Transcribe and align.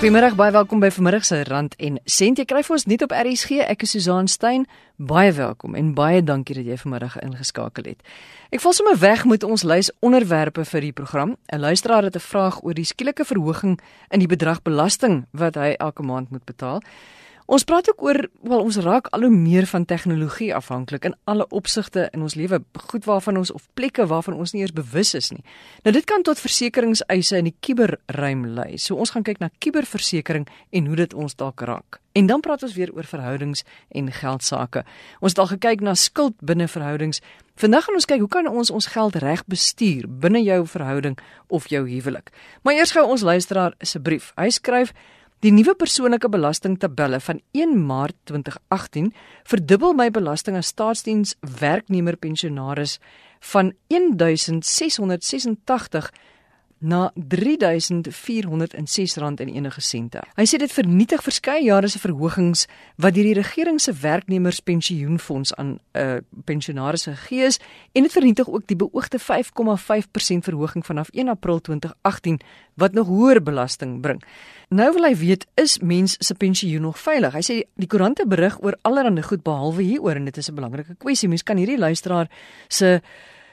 Goeiemôre, 0.00 0.32
baie 0.32 0.52
welkom 0.52 0.80
by 0.80 0.88
vanmiddag 0.88 1.26
se 1.28 1.42
Rand 1.44 1.74
en 1.76 1.98
Sent. 2.08 2.38
Jy 2.40 2.46
kry 2.48 2.62
vir 2.64 2.72
ons 2.72 2.86
net 2.88 3.02
op 3.04 3.12
RSG. 3.12 3.58
Ek 3.68 3.82
is 3.84 3.90
Susan 3.92 4.30
Stein. 4.32 4.62
Baie 4.96 5.28
welkom 5.36 5.74
en 5.76 5.90
baie 5.92 6.22
dankie 6.24 6.56
dat 6.56 6.64
jy 6.64 6.78
vanmiddag 6.80 7.18
ingeskakel 7.20 7.90
het. 7.90 8.00
Ek 8.48 8.64
val 8.64 8.72
sommer 8.72 8.96
weg 8.96 9.26
met 9.28 9.44
ons 9.44 9.60
lys 9.60 9.92
onderwerpe 10.00 10.64
vir 10.64 10.86
die 10.86 10.94
program. 10.96 11.36
'n 11.52 11.60
Luisteraar 11.60 12.08
het 12.08 12.16
'n 12.16 12.24
vraag 12.32 12.64
oor 12.64 12.72
die 12.74 12.88
skielike 12.88 13.28
verhoging 13.28 13.76
in 14.08 14.18
die 14.24 14.26
bedrag 14.26 14.62
belasting 14.62 15.26
wat 15.32 15.54
hy 15.54 15.76
elke 15.76 16.02
maand 16.02 16.30
moet 16.30 16.44
betaal. 16.44 16.80
Ons 17.50 17.64
praat 17.66 17.88
ook 17.90 18.02
oor 18.06 18.18
wel 18.46 18.60
ons 18.62 18.76
raak 18.78 19.08
al 19.10 19.24
hoe 19.26 19.34
meer 19.34 19.66
van 19.66 19.82
tegnologie 19.84 20.52
afhanklik 20.54 21.08
in 21.08 21.16
alle 21.26 21.48
opsigte 21.50 22.04
in 22.14 22.22
ons 22.22 22.36
lewe, 22.38 22.60
goed 22.92 23.08
waarvan 23.10 23.40
ons 23.40 23.50
of 23.50 23.64
plekke 23.74 24.06
waarvan 24.06 24.36
ons 24.38 24.52
nie 24.54 24.62
eers 24.62 24.74
bewus 24.76 25.16
is 25.18 25.32
nie. 25.34 25.42
Nou 25.82 25.90
dit 25.96 26.06
kan 26.06 26.22
tot 26.22 26.38
versekeringseise 26.38 27.40
in 27.42 27.50
die 27.50 27.56
kuberruim 27.58 28.46
lei. 28.54 28.78
So 28.78 28.94
ons 29.02 29.10
gaan 29.16 29.26
kyk 29.26 29.42
na 29.42 29.50
kuberversekering 29.58 30.46
en 30.70 30.86
hoe 30.86 31.00
dit 31.02 31.18
ons 31.18 31.34
dalk 31.42 31.66
raak. 31.66 31.98
En 32.14 32.30
dan 32.30 32.40
praat 32.40 32.62
ons 32.62 32.78
weer 32.78 32.94
oor 32.94 33.10
verhoudings 33.10 33.66
en 33.98 34.14
geldsaake. 34.14 34.86
Ons 35.18 35.34
het 35.34 35.42
al 35.42 35.52
gekyk 35.56 35.82
na 35.82 35.98
skuld 35.98 36.38
binne 36.38 36.70
verhoudings. 36.70 37.18
Vandag 37.58 37.88
gaan 37.88 37.98
ons 37.98 38.06
kyk 38.06 38.22
hoe 38.22 38.30
kan 38.30 38.46
ons 38.46 38.70
ons 38.70 38.92
geld 38.94 39.18
reg 39.26 39.42
bestuur 39.50 40.06
binne 40.06 40.46
jou 40.46 40.62
verhouding 40.70 41.18
of 41.48 41.66
jou 41.66 41.82
huwelik. 41.82 42.30
Maar 42.62 42.78
eers 42.78 42.94
gou 42.94 43.08
ons 43.10 43.26
luisteraar 43.26 43.74
se 43.82 43.98
brief. 43.98 44.30
Hy 44.38 44.54
skryf 44.54 44.94
Die 45.40 45.54
nuwe 45.56 45.72
persoonlike 45.72 46.28
belastingtabelle 46.28 47.16
van 47.24 47.38
1 47.56 47.70
Maart 47.88 48.12
2018 48.28 49.06
verdubbel 49.48 49.94
my 49.96 50.10
belasting 50.12 50.58
as 50.58 50.68
staatsdiens 50.74 51.30
werknemer 51.40 52.18
pensionaris 52.20 52.98
van 53.52 53.70
1686 53.88 56.10
na 56.80 57.12
R3406 57.16 59.16
en 59.20 59.48
enige 59.48 59.80
sente. 59.80 60.20
Hy 60.36 60.46
sê 60.48 60.58
dit 60.60 60.72
vernietig 60.72 61.22
verskeie 61.22 61.64
jare 61.64 61.88
se 61.88 61.98
verhogings 62.00 62.66
wat 62.96 63.14
deur 63.14 63.24
die 63.28 63.34
regering 63.36 63.80
se 63.80 63.92
werknemerspensioenfonds 63.92 65.54
aan 65.60 65.78
uh, 65.92 66.16
pensionaris 66.48 67.04
gegee 67.10 67.44
is 67.50 67.60
en 67.92 68.02
dit 68.02 68.12
vernietig 68.12 68.48
ook 68.48 68.66
die 68.66 68.76
beoogde 68.80 69.18
5,5% 69.20 69.24
verhoging 70.48 70.86
vanaf 70.86 71.08
1 71.12 71.28
April 71.28 71.60
2018 71.60 72.40
wat 72.80 72.96
nog 72.96 73.06
hoër 73.06 73.42
belasting 73.42 74.00
bring. 74.00 74.22
Nou 74.68 74.92
wil 74.94 75.04
hy 75.04 75.16
weet 75.18 75.46
is 75.60 75.78
mens 75.78 76.16
se 76.18 76.34
pensioen 76.34 76.82
nog 76.86 76.98
veilig? 76.98 77.34
Hy 77.34 77.42
sê 77.44 77.62
die 77.76 77.90
koerante 77.90 78.26
berig 78.26 78.56
oor 78.64 78.78
allerlei 78.82 79.22
goed 79.26 79.42
behalwe 79.44 79.82
hieroor 79.82 80.16
en 80.16 80.24
dit 80.24 80.36
is 80.36 80.48
'n 80.48 80.54
belangrike 80.54 80.94
kwessie. 80.96 81.28
Mens 81.28 81.42
kan 81.42 81.56
hierdie 81.56 81.78
luisteraar 81.78 82.30
se 82.68 83.00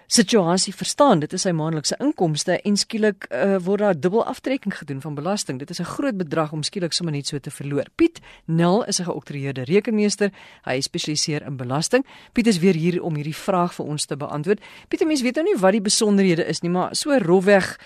situasie 0.07 0.73
verstaan. 0.75 1.19
Dit 1.19 1.33
is 1.35 1.43
sy 1.43 1.51
maandelikse 1.51 1.97
inkomste 1.99 2.55
en 2.61 2.77
skielik 2.79 3.27
uh, 3.27 3.57
word 3.63 3.83
daar 3.83 3.99
dubbel 3.99 4.23
aftrekking 4.25 4.77
gedoen 4.77 5.01
van 5.03 5.15
belasting. 5.15 5.59
Dit 5.59 5.69
is 5.69 5.79
'n 5.79 5.83
groot 5.83 6.17
bedrag 6.17 6.51
om 6.51 6.63
skielik 6.63 6.93
sommer 6.93 7.13
net 7.13 7.27
so 7.27 7.39
te 7.39 7.51
verloor. 7.51 7.85
Piet 7.95 8.19
Nel 8.45 8.85
is 8.85 8.99
'n 8.99 9.03
geoktroeëerde 9.03 9.63
rekenmeester. 9.63 10.31
Hy 10.63 10.81
spesialiseer 10.81 11.45
in 11.45 11.57
belasting. 11.57 12.05
Piet 12.33 12.47
is 12.47 12.59
weer 12.59 12.75
hier 12.75 13.03
om 13.03 13.15
hierdie 13.15 13.35
vraag 13.35 13.73
vir 13.73 13.85
ons 13.85 14.05
te 14.05 14.17
beantwoord. 14.17 14.59
Piet, 14.87 15.05
mens 15.05 15.21
weet 15.21 15.35
nou 15.35 15.45
nie 15.45 15.59
wat 15.59 15.71
die 15.71 15.81
besonderhede 15.81 16.45
is 16.45 16.61
nie, 16.61 16.71
maar 16.71 16.95
so 16.95 17.17
rofweg, 17.17 17.79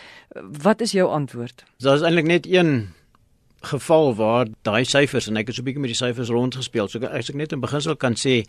wat 0.61 0.81
is 0.81 0.91
jou 0.91 1.09
antwoord? 1.09 1.63
Daar 1.77 1.95
is 1.95 2.01
eintlik 2.01 2.25
net 2.25 2.45
een 2.45 2.93
geval 3.61 4.15
waar 4.15 4.47
daai 4.65 4.85
syfers 4.85 5.27
en 5.27 5.37
ek 5.37 5.47
het 5.47 5.55
so 5.55 5.61
'n 5.61 5.65
bietjie 5.65 5.81
met 5.81 5.93
die 5.93 6.05
syfers 6.05 6.29
rondgespeel. 6.29 6.87
So 6.87 6.99
as 6.99 7.29
ek 7.29 7.35
net 7.35 7.51
in 7.51 7.59
beginsel 7.61 7.95
kan 7.95 8.13
sê 8.13 8.45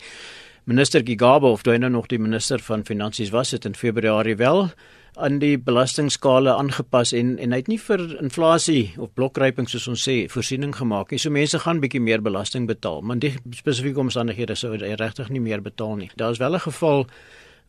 minister 0.65 1.01
Gigaba 1.03 1.47
of 1.47 1.61
toe 1.61 1.73
hy 1.73 1.79
nou 1.79 1.89
nog 1.89 2.07
die 2.07 2.19
minister 2.19 2.59
van 2.59 2.85
finansies 2.85 3.29
was 3.29 3.51
het 3.51 3.65
in 3.65 3.75
Februarie 3.75 4.35
wel 4.35 4.71
aan 5.15 5.39
die 5.39 5.57
belastingskale 5.57 6.55
aangepas 6.55 7.13
en 7.13 7.37
en 7.37 7.51
hy 7.51 7.57
het 7.61 7.67
nie 7.67 7.79
vir 7.79 7.99
inflasie 8.21 8.93
of 8.97 9.13
blokryping 9.13 9.69
soos 9.69 9.87
ons 9.87 10.07
sê 10.07 10.15
voorsiening 10.29 10.73
gemaak 10.75 11.11
nie. 11.11 11.19
So 11.19 11.29
mense 11.29 11.59
gaan 11.59 11.81
bietjie 11.83 12.01
meer 12.01 12.21
belasting 12.21 12.67
betaal, 12.67 13.01
maar 13.01 13.19
die 13.19 13.35
spesifieke 13.51 13.99
omstandighede 13.99 14.55
sou 14.55 14.71
hy 14.71 14.95
regtig 14.95 15.29
nie 15.29 15.43
meer 15.43 15.61
betaal 15.61 15.95
nie. 15.95 16.09
Daar 16.15 16.31
is 16.31 16.39
wel 16.39 16.55
'n 16.55 16.59
geval 16.59 17.05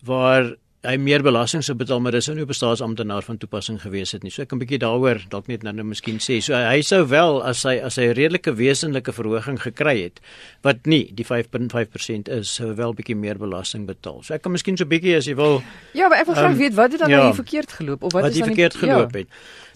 waar 0.05 0.57
hy 0.85 0.97
meer 1.01 1.23
belasting 1.25 1.63
sou 1.65 1.75
betaal 1.79 2.01
maar 2.05 2.13
dis 2.13 2.29
nou 2.29 2.43
op 2.43 2.51
'n 2.53 2.59
staatsamptenaar 2.59 3.23
van 3.23 3.39
toepassing 3.39 3.81
gewees 3.81 4.13
het 4.13 4.23
nie. 4.23 4.31
So 4.31 4.43
ek 4.43 4.49
kan 4.49 4.59
'n 4.59 4.65
bietjie 4.65 4.79
daaroor 4.79 5.21
dalk 5.29 5.47
net 5.49 5.63
nou, 5.63 5.73
nou 5.75 5.85
miskien 5.85 6.19
sê. 6.19 6.41
So 6.43 6.55
hy 6.55 6.81
sou 6.83 7.07
wel 7.07 7.43
as 7.45 7.63
hy 7.63 7.81
as 7.81 7.97
hy 7.97 8.05
'n 8.09 8.15
redelike 8.15 8.55
wesenlike 8.55 9.13
verhoging 9.13 9.61
gekry 9.61 10.03
het 10.03 10.21
wat 10.63 10.87
nie 10.87 11.11
die 11.15 11.25
5.5% 11.25 12.29
is, 12.29 12.55
sou 12.55 12.75
wel 12.75 12.95
bietjie 12.95 13.17
meer 13.17 13.39
belasting 13.39 13.87
betaal. 13.87 14.23
So 14.23 14.35
ek 14.35 14.43
kan 14.43 14.53
miskien 14.53 14.77
so 14.77 14.85
bietjie 14.85 15.17
as 15.17 15.27
jy 15.27 15.35
wil 15.35 15.63
Ja, 15.93 16.09
maar 16.09 16.19
ek 16.19 16.27
wil 16.27 16.35
graag 16.35 16.53
um, 16.53 16.59
weet 16.59 16.75
wat 16.75 16.91
het 16.91 17.01
dan 17.01 17.11
ja, 17.11 17.23
nou 17.23 17.35
verkeerd 17.35 17.73
geloop 17.73 18.03
of 18.03 18.13
wat, 18.13 18.23
wat 18.23 18.33
is 18.33 18.39
dan 18.39 18.47
verkeerd 18.47 18.75
geloop 18.75 19.13
ja. 19.13 19.19
het. 19.19 19.29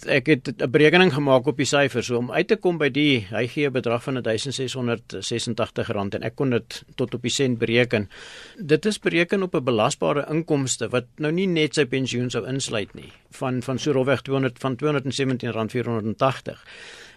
Ek 0.06 0.26
het 0.26 0.48
'n 0.62 0.70
berekening 0.70 1.12
gemaak 1.12 1.46
op 1.46 1.56
die 1.56 1.66
syfers 1.66 2.06
so 2.06 2.16
om 2.16 2.30
uit 2.30 2.48
te 2.48 2.56
kom 2.56 2.78
by 2.78 2.88
die 2.88 3.26
hy 3.30 3.46
gee 3.46 3.66
'n 3.66 3.72
bedrag 3.72 4.02
van 4.02 4.22
1686 4.22 5.88
rand 5.88 6.14
en 6.14 6.22
ek 6.22 6.36
kon 6.36 6.50
dit 6.50 6.84
tot 6.94 7.14
op 7.14 7.22
die 7.22 7.30
sent 7.30 7.58
bereken. 7.58 8.08
Dit 8.56 8.86
is 8.86 8.98
bereken 8.98 9.42
op 9.42 9.54
'n 9.54 9.64
belasbare 9.64 10.26
inkomste 10.30 10.88
wat 10.88 11.04
nou 11.16 11.32
nie 11.32 11.46
net 11.46 11.74
sy 11.74 11.84
pensioen 11.84 12.30
sou 12.30 12.46
insluit 12.46 12.94
nie 12.94 13.12
van 13.30 13.62
van 13.62 13.78
so 13.78 13.92
rofweg 13.92 14.22
200 14.22 14.58
van 14.58 14.76
217 14.76 15.50
rand 15.50 15.70
480. 15.70 16.64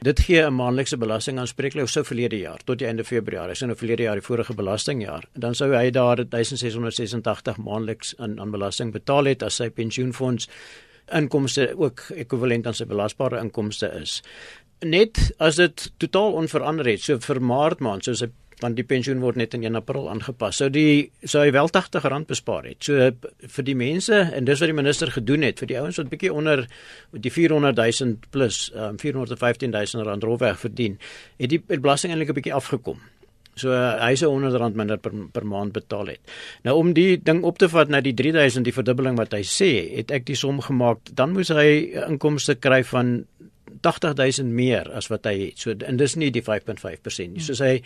Dit 0.02 0.20
gee 0.20 0.42
'n 0.46 0.56
maandelikse 0.56 0.98
belasting 0.98 1.40
aanspreeklik 1.40 1.88
sou 1.88 2.04
verlede 2.06 2.38
jaar 2.38 2.60
tot 2.66 2.80
die 2.80 2.88
einde 2.88 3.04
Februarie, 3.04 3.56
so 3.56 3.66
nou 3.66 3.78
verlede 3.78 4.04
jaar 4.04 4.16
die 4.16 4.26
vorige 4.26 4.54
belastingjaar. 4.54 5.24
Dan 5.34 5.56
sou 5.56 5.76
hy 5.76 5.90
daar 5.92 6.30
1686 6.30 7.58
maandeliks 7.58 8.14
aan 8.18 8.40
aan 8.40 8.52
belasting 8.52 8.92
betaal 8.92 9.26
het 9.26 9.44
as 9.44 9.56
sy 9.56 9.70
pensioenfonds 9.70 10.48
inkomste 11.18 11.72
ook 11.78 12.08
ekwivalent 12.16 12.68
aan 12.68 12.78
sy 12.78 12.86
belasbare 12.86 13.40
inkomste 13.42 13.92
is. 14.02 14.22
Net 14.82 15.20
as 15.38 15.60
dit 15.62 15.92
totaal 16.02 16.34
onverander 16.40 16.88
het, 16.90 17.04
so 17.06 17.20
vir 17.22 17.42
maart 17.42 17.84
maand, 17.86 18.06
so 18.06 18.18
sy 18.18 18.32
want 18.62 18.78
die 18.78 18.86
pensioen 18.86 19.22
word 19.24 19.40
net 19.40 19.56
in 19.58 19.64
1 19.66 19.80
April 19.80 20.08
aangepas. 20.12 20.60
Sou 20.62 20.70
die 20.74 21.10
sou 21.26 21.44
hy 21.44 21.54
wel 21.56 21.70
R80 21.72 22.28
bespaar 22.30 22.68
het. 22.70 22.82
So 22.86 23.10
vir 23.56 23.68
die 23.68 23.78
mense 23.78 24.20
en 24.22 24.46
dis 24.46 24.62
wat 24.62 24.72
die 24.72 24.78
minister 24.78 25.12
gedoen 25.14 25.46
het 25.48 25.62
vir 25.62 25.72
die 25.72 25.80
ouens 25.82 25.98
wat 26.02 26.12
bietjie 26.12 26.34
onder 26.34 26.68
die 27.12 27.34
400 27.34 27.82
000 27.82 28.32
plus 28.34 28.70
um, 28.76 29.00
415 29.02 29.74
000 29.74 30.06
rand 30.08 30.28
rofweg 30.28 30.62
verdien, 30.62 31.00
het 31.42 31.50
die 31.54 31.62
belasting 31.72 32.14
eintlik 32.14 32.30
'n 32.30 32.40
bietjie 32.42 32.58
afgekom. 32.58 33.02
So 33.60 33.74
uh, 33.76 33.98
hy 34.00 34.16
sou 34.20 34.32
100 34.32 34.56
rand 34.62 34.78
minder 34.80 35.00
per 35.02 35.12
per 35.34 35.44
maand 35.48 35.76
betaal 35.76 36.14
het. 36.14 36.36
Nou 36.68 36.78
om 36.80 36.94
die 36.96 37.18
ding 37.20 37.44
op 37.48 37.60
te 37.60 37.68
vat 37.72 37.92
na 37.92 38.00
die 38.04 38.16
3000 38.16 38.68
die 38.68 38.76
verdubbeling 38.76 39.20
wat 39.20 39.36
hy 39.36 39.44
sê, 39.48 39.72
het 39.98 40.14
ek 40.16 40.30
die 40.30 40.40
som 40.40 40.62
gemaak, 40.64 41.12
dan 41.18 41.36
moes 41.36 41.52
hy 41.54 41.92
inkomste 42.08 42.56
kry 42.56 42.82
van 42.88 43.22
80000 43.82 44.50
meer 44.52 44.92
as 44.96 45.08
wat 45.12 45.26
hy 45.26 45.36
het. 45.40 45.60
So 45.60 45.74
en 45.88 45.98
dis 45.98 46.16
nie 46.16 46.32
die 46.32 46.44
5.5% 46.44 47.34
nie. 47.34 47.44
So 47.44 47.58
sy 47.58 47.82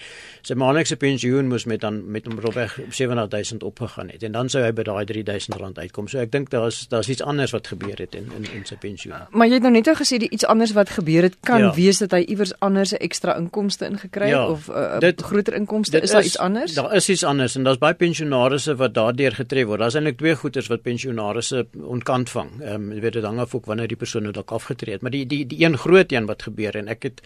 sy 0.46 0.58
maandelikse 0.60 0.98
pensioen 1.02 1.50
moes 1.52 1.66
met 1.66 1.82
dan 1.82 2.02
met 2.12 2.26
hom 2.30 2.40
rofweg 2.40 2.80
70000 2.90 3.64
opgegaan 3.64 4.10
het 4.10 4.24
en 4.24 4.32
dan 4.32 4.50
sou 4.50 4.64
hy 4.64 4.72
by 4.76 4.84
daai 4.88 5.06
3000 5.06 5.58
rand 5.60 5.80
uitkom. 5.80 6.08
So 6.12 6.20
ek 6.20 6.32
dink 6.32 6.52
daar's 6.54 6.86
daar's 6.92 7.10
iets 7.10 7.22
anders 7.22 7.54
wat 7.56 7.68
gebeur 7.68 7.98
het 7.98 8.16
in 8.16 8.32
in 8.36 8.48
in 8.54 8.66
sy 8.66 8.78
pensioen. 8.82 9.28
Maar 9.32 9.48
jy 9.48 9.60
het 9.60 9.68
nou 9.68 9.74
net 9.74 9.90
gesê 9.98 10.20
die 10.22 10.30
iets 10.30 10.46
anders 10.46 10.74
wat 10.76 10.90
gebeur 10.90 11.28
het 11.30 11.38
kan 11.46 11.62
ja. 11.62 11.74
wees 11.76 12.02
dat 12.04 12.12
hy 12.12 12.24
iewers 12.26 12.54
anders 12.60 12.94
'n 12.94 13.02
ekstra 13.02 13.36
inkomste 13.38 13.86
ingekry 13.86 14.30
het 14.32 14.36
ja, 14.36 14.48
of 14.48 14.68
'n 14.68 14.72
uh, 14.72 15.00
dit, 15.00 15.22
groter 15.22 15.54
inkomste. 15.54 16.02
Is 16.02 16.12
daar 16.12 16.24
iets 16.24 16.38
anders? 16.38 16.74
Daar 16.74 16.96
is 16.96 17.10
iets 17.10 17.24
anders 17.24 17.56
en 17.56 17.64
daar's 17.64 17.78
baie 17.78 17.94
pensionaarsse 17.94 18.76
wat 18.76 18.94
daardeur 18.94 19.32
getref 19.32 19.66
word. 19.66 19.80
Daar's 19.80 19.96
eintlik 19.96 20.18
twee 20.18 20.36
goeders 20.36 20.68
wat 20.68 20.82
pensionaarsse 20.82 21.66
ontkant 21.74 22.30
vang. 22.30 22.50
Ehm 22.62 22.74
um, 22.74 22.92
jy 22.94 23.02
weet 23.02 23.14
dit 23.14 23.24
hang 23.24 23.40
af 23.40 23.56
ook 23.56 23.66
wanneer 23.66 23.88
die 23.88 23.98
persoon 23.98 24.32
dalk 24.32 24.52
afgetree 24.52 24.94
het, 24.94 25.02
maar 25.02 25.12
die 25.12 25.26
die 25.26 25.46
die 25.48 25.66
een 25.66 25.78
groot 25.86 26.12
een 26.12 26.30
wat 26.30 26.48
gebeur 26.50 26.76
en 26.76 26.92
ek 26.92 27.10
het 27.10 27.24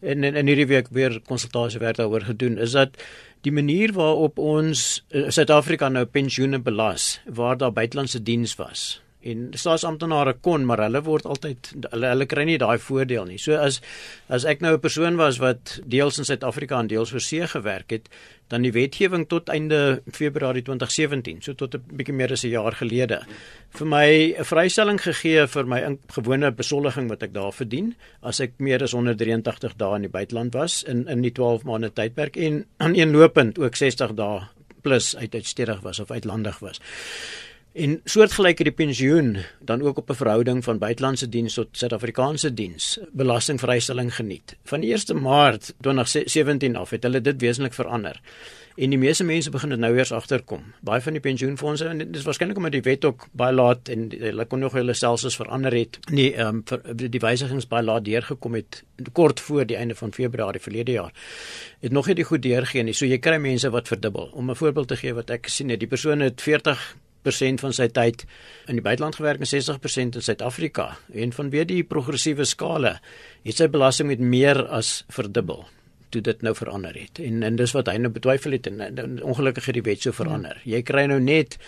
in 0.00 0.24
in, 0.24 0.36
in 0.36 0.50
hierdie 0.50 0.68
week 0.70 0.92
weer 0.94 1.20
konsultasie 1.28 1.82
werk 1.82 2.00
daaroor 2.00 2.28
gedoen 2.30 2.58
is 2.58 2.76
dat 2.78 2.96
die 3.46 3.54
manier 3.54 3.92
waarop 3.94 4.38
ons 4.38 4.86
uh, 5.10 5.28
Suid-Afrika 5.30 5.88
nou 5.92 6.04
pensioene 6.04 6.58
belas 6.58 7.18
waar 7.26 7.58
daar 7.58 7.72
buitelandse 7.72 8.22
diens 8.22 8.56
was 8.58 8.88
en 9.30 9.48
staatsamptenare 9.52 10.36
kon 10.44 10.64
maar 10.68 10.82
hulle 10.84 11.02
word 11.06 11.26
altyd 11.26 11.72
hulle 11.90 12.12
hulle 12.12 12.26
kry 12.30 12.44
nie 12.48 12.58
daai 12.60 12.78
voordeel 12.82 13.28
nie. 13.28 13.38
So 13.38 13.56
as 13.56 13.80
as 14.28 14.44
ek 14.44 14.60
nou 14.64 14.74
'n 14.74 14.80
persoon 14.80 15.16
was 15.16 15.38
wat 15.38 15.80
deels 15.86 16.18
in 16.18 16.24
Suid-Afrika 16.24 16.80
en 16.80 16.86
deels 16.86 17.12
oor 17.12 17.20
see 17.20 17.46
gewerk 17.46 17.90
het, 17.90 18.08
dan 18.48 18.62
die 18.62 18.72
wetgewing 18.72 19.26
tot 19.28 19.48
einde 19.48 20.02
Februarie 20.10 20.62
2017, 20.62 21.42
so 21.42 21.54
tot 21.54 21.74
'n 21.74 21.82
bietjie 21.92 22.14
meer 22.14 22.32
as 22.32 22.44
'n 22.44 22.50
jaar 22.50 22.72
gelede, 22.72 23.20
vir 23.70 23.86
my 23.86 24.34
'n 24.38 24.44
vrystelling 24.44 25.00
gegee 25.00 25.46
vir 25.46 25.66
my 25.66 25.98
gewone 26.08 26.50
besoldiging 26.50 27.08
wat 27.08 27.22
ek 27.22 27.32
daar 27.32 27.52
verdien 27.52 27.94
as 28.22 28.40
ek 28.40 28.52
meer 28.58 28.82
as 28.82 28.92
183 28.92 29.76
dae 29.76 29.96
in 29.96 30.02
die 30.02 30.10
buiteland 30.10 30.54
was 30.54 30.82
in 30.82 31.08
in 31.08 31.22
die 31.22 31.32
12 31.32 31.64
maande 31.64 31.90
tydperk 31.90 32.36
en 32.36 32.64
aan 32.78 32.94
een 32.94 33.10
lopend 33.10 33.58
ook 33.58 33.76
60 33.76 34.14
dae 34.14 34.40
plus 34.82 35.16
uit 35.16 35.34
uitstedig 35.34 35.80
was 35.80 35.98
of 35.98 36.10
uitlandig 36.10 36.58
was. 36.58 36.80
En 37.78 38.00
soortgelyk 38.10 38.58
het 38.58 38.66
die 38.66 38.74
pensioen 38.74 39.36
dan 39.62 39.82
ook 39.86 39.98
op 39.98 40.10
'n 40.10 40.14
verhouding 40.14 40.64
van 40.64 40.78
buitelandse 40.78 41.28
diens 41.28 41.54
tot 41.54 41.68
Suid-Afrikaanse 41.70 42.54
diens 42.54 42.98
belastingvrystelling 43.12 44.14
geniet. 44.14 44.56
Van 44.64 44.80
die 44.80 44.92
1 44.92 45.22
Maart 45.22 45.74
2017 45.80 46.76
af 46.76 46.90
het 46.90 47.02
hulle 47.02 47.20
dit 47.20 47.40
wesentlik 47.40 47.72
verander. 47.72 48.20
En 48.76 48.90
die 48.90 48.98
meeste 48.98 49.24
mense 49.24 49.50
begin 49.50 49.68
dit 49.68 49.78
nou 49.78 49.96
eers 49.96 50.12
agterkom. 50.12 50.62
Baie 50.80 51.00
van 51.00 51.12
die 51.12 51.20
pensioenfonde 51.20 51.84
en 51.84 51.98
dit 51.98 52.16
is 52.16 52.22
waarskynlik 52.22 52.56
omdat 52.56 52.72
die 52.72 52.82
wet 52.82 53.04
ook 53.04 53.26
baie 53.32 53.54
laat 53.54 53.88
en 53.88 54.10
hulle 54.18 54.44
kon 54.44 54.58
nog 54.58 54.72
hulle 54.72 54.94
selfs 54.94 55.36
verander 55.36 55.72
het. 55.72 55.98
Nee, 56.10 56.34
ehm 56.34 56.62
um, 56.72 56.98
die 57.10 57.20
wysigings 57.20 57.66
baie 57.66 57.84
laat 57.84 58.04
deurgekom 58.04 58.54
het 58.54 58.84
kort 59.12 59.40
voor 59.40 59.66
die 59.66 59.76
einde 59.76 59.94
van 59.94 60.12
Februarie 60.12 60.60
verlede 60.60 60.92
jaar. 60.92 61.12
Het 61.80 61.92
nog 61.92 62.06
nie 62.06 62.14
die 62.14 62.24
goed 62.24 62.42
deurgee 62.42 62.82
nie. 62.82 62.94
So 62.94 63.06
jy 63.06 63.18
kry 63.18 63.36
mense 63.36 63.70
wat 63.70 63.88
verdubbel. 63.88 64.30
Om 64.32 64.50
'n 64.50 64.54
voorbeeld 64.54 64.88
te 64.88 64.96
gee 64.96 65.14
wat 65.14 65.30
ek 65.30 65.44
gesien 65.44 65.68
het, 65.68 65.78
die 65.78 65.88
persoon 65.88 66.20
het 66.20 66.42
40 66.42 66.96
60% 67.24 67.60
van 67.60 67.72
sy 67.72 67.88
tyd 67.88 68.24
in 68.68 68.78
die 68.78 68.84
buiteland 68.84 69.16
gewerk 69.18 69.40
en 69.40 69.50
60% 69.50 70.18
in 70.20 70.22
Suid-Afrika. 70.22 70.96
En 71.12 71.32
vanweë 71.32 71.66
die 71.68 71.82
progressiewe 71.84 72.44
skale 72.44 72.98
het 73.44 73.56
sy 73.56 73.68
belasting 73.68 74.08
met 74.08 74.22
meer 74.22 74.66
as 74.66 75.04
verdubbel 75.08 75.66
toe 76.10 76.22
dit 76.24 76.42
nou 76.42 76.54
verander 76.56 76.96
het. 76.96 77.20
En 77.20 77.42
en 77.42 77.56
dis 77.56 77.74
wat 77.76 77.90
hy 77.90 77.98
nou 78.00 78.10
betwyfel 78.12 78.56
het 78.56 78.66
en, 78.70 78.80
en, 78.80 78.98
en 78.98 79.22
ongelukkig 79.22 79.68
het 79.68 79.74
die 79.74 79.84
wet 79.84 80.06
so 80.06 80.16
verander. 80.16 80.60
Ja. 80.64 80.78
Jy 80.78 80.82
kry 80.88 81.04
nou 81.10 81.20
net 81.20 81.58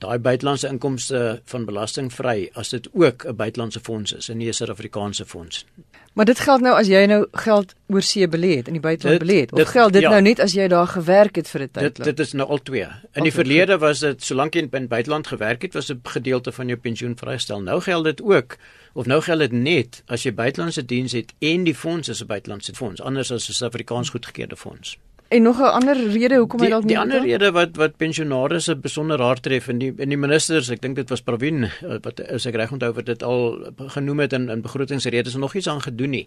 daai 0.00 0.18
buitelandse 0.18 0.68
inkomste 0.68 1.40
van 1.44 1.64
belasting 1.68 2.12
vry 2.12 2.50
as 2.54 2.68
dit 2.68 2.88
ook 2.92 3.24
'n 3.26 3.36
buitelandse 3.36 3.80
fonds 3.80 4.12
is 4.12 4.28
en 4.28 4.38
nie 4.38 4.48
'n 4.48 4.52
Suid-Afrikaanse 4.52 5.24
fonds. 5.26 5.64
Maar 6.12 6.24
dit 6.24 6.40
geld 6.40 6.60
nou 6.60 6.74
as 6.74 6.86
jy 6.86 7.04
nou 7.06 7.26
geld 7.32 7.74
oor 7.86 8.02
see 8.02 8.28
belê 8.28 8.56
het 8.56 8.66
in 8.66 8.72
die 8.72 8.82
buiteland 8.82 9.22
belê 9.22 9.36
het. 9.40 9.52
Of 9.52 9.58
dit, 9.58 9.68
geld 9.68 9.92
dit 9.92 10.02
ja, 10.02 10.10
nou 10.10 10.22
net 10.22 10.40
as 10.40 10.52
jy 10.52 10.66
daar 10.68 10.86
gewerk 10.86 11.36
het 11.36 11.48
vir 11.48 11.60
'n 11.62 11.70
tyd? 11.72 11.96
Dit 11.96 12.04
dit 12.04 12.18
is 12.18 12.32
nou 12.32 12.48
al 12.48 12.62
twee. 12.62 12.86
In 13.12 13.22
die 13.22 13.32
verlede 13.32 13.78
was 13.78 13.98
dit 13.98 14.22
solank 14.22 14.54
jy 14.54 14.68
in 14.70 14.88
buiteland 14.88 15.26
gewerk 15.26 15.62
het, 15.62 15.74
was 15.74 15.92
'n 15.92 16.00
gedeelte 16.02 16.52
van 16.52 16.66
jou 16.66 16.78
pensioen 16.78 17.16
vrygestel. 17.16 17.62
Nou 17.62 17.80
geld 17.80 18.04
dit 18.04 18.22
ook 18.22 18.56
of 18.92 19.06
nou 19.06 19.22
geld 19.22 19.38
dit 19.38 19.52
net 19.52 20.02
as 20.06 20.22
jy 20.22 20.34
buitelandse 20.34 20.84
diens 20.84 21.12
het 21.12 21.32
en 21.38 21.64
die 21.64 21.74
fonds 21.74 22.08
is 22.08 22.22
'n 22.22 22.26
buitelandse 22.26 22.74
fonds, 22.74 23.00
anders 23.00 23.30
as 23.30 23.48
'n 23.48 23.52
Suid-Afrikaans 23.52 24.08
goedgekeurde 24.08 24.56
fonds. 24.56 24.98
En 25.30 25.42
nog 25.42 25.58
'n 25.58 25.62
ander 25.78 25.96
rede 26.10 26.36
hoekom 26.36 26.60
hy 26.60 26.68
dalk 26.68 26.84
nie 26.84 26.88
Die 26.88 26.98
ander 26.98 27.22
rede 27.22 27.50
wat 27.54 27.76
wat 27.76 27.96
pensionaars 27.96 28.66
besonder 28.80 29.20
hard 29.22 29.42
tref 29.42 29.68
en 29.68 29.78
die 29.78 29.92
en 29.96 30.08
die 30.08 30.18
ministers, 30.18 30.70
ek 30.70 30.80
dink 30.82 30.96
dit 30.96 31.08
was 31.08 31.22
Pravin 31.22 31.64
eh, 31.64 31.98
wat 32.02 32.20
as 32.20 32.46
ek 32.46 32.54
reg 32.54 32.72
onthou 32.72 32.92
wat 32.92 33.06
dit 33.06 33.22
al 33.22 33.70
genoem 33.94 34.18
het 34.18 34.32
in 34.32 34.48
in 34.48 34.60
begrotingsredes 34.60 35.34
nog 35.34 35.54
iets 35.54 35.68
aan 35.68 35.80
gedoen 35.80 36.10
nie. 36.10 36.26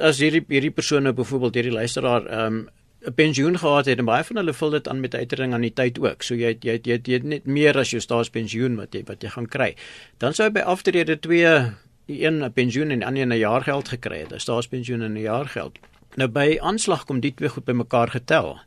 As 0.00 0.18
hierdie 0.18 0.44
hierdie 0.48 0.70
persone 0.70 1.12
byvoorbeeld 1.12 1.54
hierdie 1.54 1.72
luisteraar 1.72 2.26
ehm 2.26 2.46
um, 2.46 2.68
'n 3.06 3.14
pensioen 3.14 3.58
gehad 3.58 3.86
het 3.86 3.98
en 3.98 4.04
baie 4.04 4.24
van 4.24 4.36
hulle 4.36 4.52
vul 4.52 4.70
dit 4.70 4.88
aan 4.88 5.00
met 5.00 5.14
uitering 5.14 5.54
aan 5.54 5.60
die 5.60 5.74
tyd 5.74 5.98
ook. 5.98 6.22
So 6.22 6.34
jy 6.34 6.56
jy 6.60 6.80
jy 6.82 7.00
jy 7.04 7.20
net 7.22 7.46
meer 7.46 7.78
as 7.78 7.90
jou 7.90 8.00
staatspensioen 8.00 8.76
wat 8.76 8.94
jy 8.94 9.02
wat 9.06 9.22
jy 9.22 9.28
gaan 9.28 9.48
kry. 9.48 9.74
Dan 10.18 10.34
sou 10.34 10.46
jy 10.46 10.52
by 10.52 10.60
aftrede 10.60 11.18
twee 11.18 11.70
die 12.06 12.24
een 12.26 12.42
'n 12.44 12.52
pensioen 12.52 12.90
en 12.90 12.98
die 12.98 13.06
ander 13.06 13.26
'n 13.26 13.38
jaar 13.38 13.62
geld 13.62 13.88
gekry 13.88 14.18
het. 14.18 14.32
'n 14.32 14.38
Staatspensioen 14.38 15.02
en 15.02 15.12
'n 15.12 15.20
jaar 15.20 15.46
geld. 15.46 15.78
Nou 16.20 16.28
by 16.28 16.58
aanslag 16.60 17.06
kom 17.08 17.22
die 17.24 17.32
twee 17.34 17.48
goed 17.48 17.64
bymekaar 17.64 18.12
getel. 18.12 18.58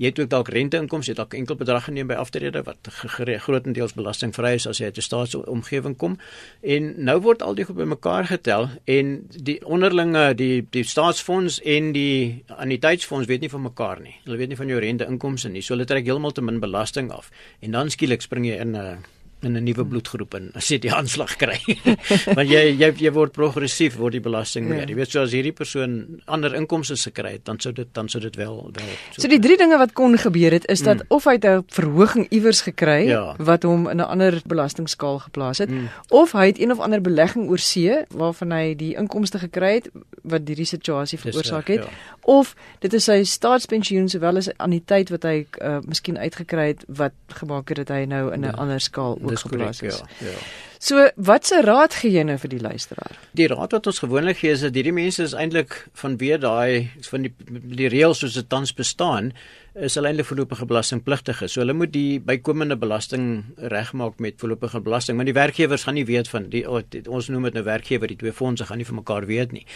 Jy 0.00 0.08
het 0.08 0.20
ook 0.22 0.28
dalk 0.32 0.48
renteinkomste, 0.48 1.10
jy 1.10 1.12
het 1.12 1.18
dalk 1.20 1.34
enkel 1.36 1.58
bedrag 1.60 1.84
geneem 1.84 2.08
by 2.08 2.16
aftrede 2.16 2.62
wat 2.64 2.88
grootendeels 2.88 3.92
belastingvry 3.92 4.54
is 4.56 4.64
as 4.66 4.80
jy 4.80 4.88
uit 4.88 4.96
'n 4.96 5.04
staatsomgewing 5.04 5.96
kom. 5.96 6.16
En 6.62 6.94
nou 7.04 7.18
word 7.20 7.42
al 7.42 7.54
die 7.54 7.64
goed 7.64 7.76
bymekaar 7.76 8.24
getel 8.24 8.68
en 8.86 9.28
die 9.28 9.60
onderlinge 9.66 10.34
die 10.34 10.66
die 10.70 10.84
staatsfonds 10.84 11.60
en 11.60 11.92
die 11.92 12.44
anniteitsfonds 12.48 13.26
weet 13.26 13.40
nie 13.40 13.50
van 13.50 13.62
mekaar 13.62 14.00
nie. 14.00 14.16
Hulle 14.24 14.36
weet 14.36 14.48
nie 14.48 14.56
van 14.56 14.68
jou 14.68 14.80
renteinkomste 14.80 15.48
nie. 15.48 15.62
So 15.62 15.74
hulle 15.74 15.84
trek 15.86 16.04
heeltemal 16.04 16.32
te 16.32 16.42
min 16.42 16.60
belasting 16.60 17.10
af. 17.10 17.30
En 17.60 17.70
dan 17.70 17.90
skielik 17.90 18.22
spring 18.22 18.46
jy 18.46 18.56
in 18.56 18.72
'n 18.72 18.76
uh, 18.76 18.96
in 19.42 19.56
'n 19.56 19.64
nuwe 19.64 19.84
bloedgroep 19.84 20.34
en 20.34 20.50
as 20.54 20.68
jy 20.68 20.78
die 20.78 20.92
aanslag 20.92 21.36
kry. 21.36 21.58
Want 22.36 22.48
jy 22.48 22.76
jy 22.76 22.92
jy 22.98 23.12
word 23.12 23.32
progressief 23.32 23.96
word 23.96 24.12
die 24.12 24.20
belasting 24.20 24.68
meer. 24.68 24.84
Ja. 24.84 24.88
Jy 24.88 24.94
weet 24.94 25.10
so 25.10 25.22
as 25.22 25.32
hierdie 25.32 25.52
persoon 25.56 26.20
ander 26.26 26.54
inkomste 26.54 26.96
se 26.96 27.10
kry 27.10 27.32
het, 27.38 27.44
dan 27.44 27.60
sou 27.60 27.72
dit 27.72 27.88
dan 27.94 28.08
sou 28.08 28.20
dit 28.20 28.36
wel 28.36 28.50
wel. 28.50 28.68
So, 29.12 29.22
so 29.22 29.28
die 29.28 29.40
drie 29.40 29.56
dinge 29.56 29.78
wat 29.78 29.92
kon 29.92 30.18
gebeur 30.18 30.52
het 30.52 30.66
is 30.68 30.82
dat 30.82 30.96
mm. 31.02 31.16
of 31.16 31.24
hy 31.24 31.36
'n 31.38 31.64
verhoging 31.66 32.26
iewers 32.30 32.62
gekry 32.62 33.08
ja. 33.08 33.34
wat 33.38 33.62
hom 33.62 33.88
in 33.88 33.96
'n 33.96 34.08
ander 34.08 34.40
belastingskaal 34.46 35.18
geplaas 35.18 35.58
het 35.58 35.70
mm. 35.70 35.88
of 36.08 36.32
hy 36.32 36.46
het 36.46 36.60
een 36.60 36.70
of 36.70 36.78
ander 36.78 37.00
belegging 37.00 37.48
oor 37.48 37.58
see 37.58 38.04
waarvan 38.10 38.52
hy 38.52 38.74
die 38.74 38.94
inkomste 38.96 39.38
gekry 39.38 39.74
het 39.74 39.90
wat 40.22 40.46
hierdie 40.46 40.66
situasie 40.66 41.18
veroorsaak 41.18 41.68
het 41.68 41.84
ja. 41.84 41.90
of 42.22 42.54
dit 42.78 42.92
is 42.92 43.04
sy 43.04 43.22
staatspensioen 43.24 44.08
sowel 44.08 44.36
as 44.36 44.50
aan 44.56 44.70
die 44.70 44.84
tyd 44.84 45.10
wat 45.10 45.22
hy 45.22 45.46
uh, 45.62 45.78
miskien 45.86 46.18
uitgekry 46.18 46.66
het 46.74 46.84
wat 46.86 47.12
gemaak 47.40 47.68
het 47.68 47.76
dat 47.76 47.88
hy 47.88 48.04
nou 48.04 48.32
in 48.32 48.40
'n 48.40 48.52
ja. 48.52 48.56
ander 48.56 48.80
skaal 48.80 49.18
oorgeplaas 49.30 49.82
is. 49.82 50.02
Ja, 50.20 50.32
ja. 50.32 50.40
So, 50.80 51.02
watse 51.20 51.58
raad 51.60 51.92
gee 52.00 52.08
jy 52.14 52.22
nou 52.24 52.38
vir 52.40 52.54
die 52.54 52.58
luisteraar? 52.64 53.18
Die 53.36 53.50
raad 53.52 53.74
wat 53.76 53.88
ons 53.90 53.98
gewoonlik 54.00 54.38
gee 54.40 54.54
is 54.54 54.62
dat 54.64 54.76
hierdie 54.78 54.94
mense 54.96 55.20
is 55.26 55.34
eintlik 55.36 55.74
vanweë 56.00 56.38
daai 56.40 56.88
van 57.04 57.26
die 57.26 57.32
die 57.76 57.90
reëls 57.92 58.22
soos 58.22 58.38
dit 58.38 58.48
tans 58.48 58.72
bestaan, 58.78 59.28
is 59.76 59.98
hulle 59.98 60.08
eintlik 60.08 60.30
voorlopige 60.30 60.64
belastingpligtige. 60.70 61.50
So 61.52 61.60
hulle 61.60 61.76
moet 61.76 61.92
die 61.92 62.16
bykomende 62.24 62.78
belasting 62.80 63.26
regmaak 63.74 64.16
met 64.24 64.40
voorlopige 64.40 64.80
belasting, 64.86 65.20
want 65.20 65.28
die 65.28 65.36
werkgewers 65.36 65.84
gaan 65.84 65.98
nie 66.00 66.06
weet 66.08 66.32
van 66.32 66.48
die, 66.48 66.64
oh, 66.64 66.80
die 66.88 67.04
ons 67.04 67.28
noem 67.28 67.50
dit 67.50 67.60
nou 67.60 67.66
werkgewer, 67.68 68.08
die 68.08 68.18
twee 68.24 68.32
fondse 68.40 68.64
gaan 68.72 68.80
nie 68.80 68.88
vir 68.88 68.98
mekaar 69.02 69.28
weet 69.28 69.52
nie. 69.52 69.66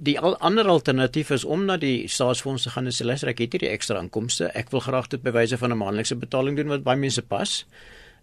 Die 0.00 0.16
al, 0.16 0.38
ander 0.40 0.72
alternatief 0.72 1.34
is 1.36 1.44
om 1.44 1.68
na 1.68 1.76
die 1.76 2.08
staatsfondse 2.08 2.72
gaan 2.72 2.88
en 2.88 2.96
sê 2.96 3.04
luister, 3.04 3.34
ek 3.36 3.44
het 3.44 3.58
hierdie 3.58 3.74
ekstra 3.76 4.00
inkomste, 4.00 4.48
ek 4.56 4.72
wil 4.72 4.80
graag 4.88 5.12
dit 5.12 5.28
by 5.28 5.36
wyse 5.42 5.60
van 5.60 5.76
'n 5.76 5.82
maandelikse 5.84 6.16
betaling 6.16 6.56
doen 6.56 6.72
wat 6.72 6.88
baie 6.88 6.96
mense 6.96 7.22
pas. 7.22 7.66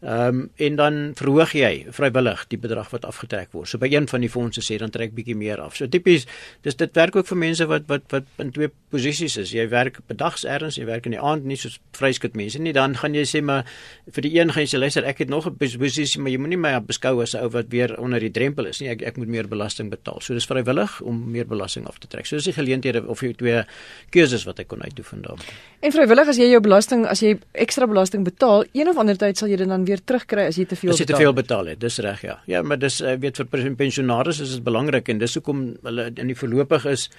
Ehm 0.02 0.28
um, 0.28 0.50
en 0.56 0.76
dan 0.76 0.96
verhoog 1.16 1.54
jy 1.56 1.86
vrywillig 1.90 2.42
die 2.52 2.58
bedrag 2.60 2.90
wat 2.92 3.06
afgetrek 3.08 3.54
word. 3.56 3.70
So 3.70 3.80
by 3.80 3.88
een 3.88 4.08
van 4.12 4.22
die 4.22 4.30
fondse 4.30 4.62
sê 4.62 4.78
dan 4.78 4.92
trek 4.92 5.14
bietjie 5.16 5.36
meer 5.36 5.62
af. 5.64 5.78
So 5.80 5.88
tipies 5.88 6.28
dis 6.62 6.76
dit 6.76 6.92
werk 6.96 7.16
ook 7.16 7.28
vir 7.28 7.38
mense 7.38 7.66
wat 7.66 7.88
wat 7.88 8.04
wat 8.12 8.28
in 8.44 8.52
twee 8.52 8.70
posisies 8.92 9.38
is. 9.38 9.54
Jy 9.56 9.68
werk 9.72 10.02
bedags 10.08 10.44
ergens, 10.44 10.76
jy 10.78 10.86
werk 10.86 11.08
in 11.08 11.16
die 11.16 11.22
aand 11.22 11.48
nie 11.48 11.56
soos 11.58 11.80
vryskut 11.96 12.36
mense 12.36 12.60
nie. 12.60 12.74
Dan 12.76 12.98
gaan 13.00 13.16
jy 13.16 13.24
sê 13.24 13.42
maar 13.42 13.64
vir 14.12 14.28
die 14.28 14.34
een 14.36 14.52
gaan 14.52 14.66
jy 14.66 14.76
sê 14.76 14.82
luister, 14.82 15.08
ek 15.08 15.24
het 15.24 15.30
nog 15.30 15.48
'n 15.48 15.56
posisie, 15.58 16.22
maar 16.22 16.32
jy 16.32 16.38
moenie 16.38 16.58
my 16.58 16.80
beskou 16.80 17.22
as 17.22 17.34
'n 17.34 17.44
ou 17.44 17.50
wat 17.50 17.70
weer 17.70 17.98
onder 18.00 18.20
die 18.20 18.32
drempel 18.32 18.66
is 18.66 18.82
nie. 18.82 18.90
Ek 18.90 19.02
ek 19.02 19.18
moet 19.18 19.28
meer 19.28 19.48
belasting 19.48 19.90
betaal. 19.90 20.22
So 20.22 20.34
dis 20.34 20.46
vrywillig 20.46 21.02
om 21.02 21.32
meer 21.32 21.48
belasting 21.48 21.88
af 21.88 22.00
te 22.00 22.08
trek. 22.08 22.26
So 22.26 22.36
dis 22.36 22.46
die 22.46 22.54
geleenthede 22.54 23.08
of 23.08 23.22
jy 23.22 23.34
twee 23.34 23.64
keuses 24.12 24.44
wat 24.46 24.60
ek 24.60 24.68
kon 24.68 24.82
uitdoen 24.84 25.22
daar. 25.22 25.40
En 25.80 25.92
vrywillig 25.92 26.28
as 26.28 26.38
jy 26.38 26.50
jou 26.52 26.62
belasting 26.62 27.06
as 27.06 27.22
jy 27.22 27.40
ekstra 27.54 27.88
belasting 27.88 28.24
betaal, 28.24 28.66
een 28.74 28.88
of 28.88 28.98
ander 28.98 29.18
tyd 29.18 29.38
sal 29.38 29.48
jy 29.48 29.56
dit 29.56 29.68
dan 29.68 29.85
weer 29.86 30.02
terugkry 30.04 30.48
as 30.50 30.58
jy 30.60 30.66
te 30.66 30.76
veel 30.76 30.92
betaal. 30.92 30.96
As 30.96 31.00
jy 31.00 31.06
te 31.06 31.22
veel 31.22 31.34
betaal 31.34 31.72
het, 31.72 31.80
dis 31.80 32.00
reg 32.04 32.22
ja. 32.26 32.38
Ja, 32.50 32.62
maar 32.62 32.80
dis 32.82 33.02
ek 33.02 33.22
weet 33.24 33.38
vir 33.38 33.76
pensionaars 33.76 34.42
is 34.44 34.56
dit 34.58 34.64
belangrik 34.64 35.10
en 35.10 35.20
dis 35.22 35.36
hoekom 35.38 35.66
hulle 35.84 36.10
in 36.14 36.28
die 36.28 36.38
voorlopig 36.38 36.86
is 36.92 37.10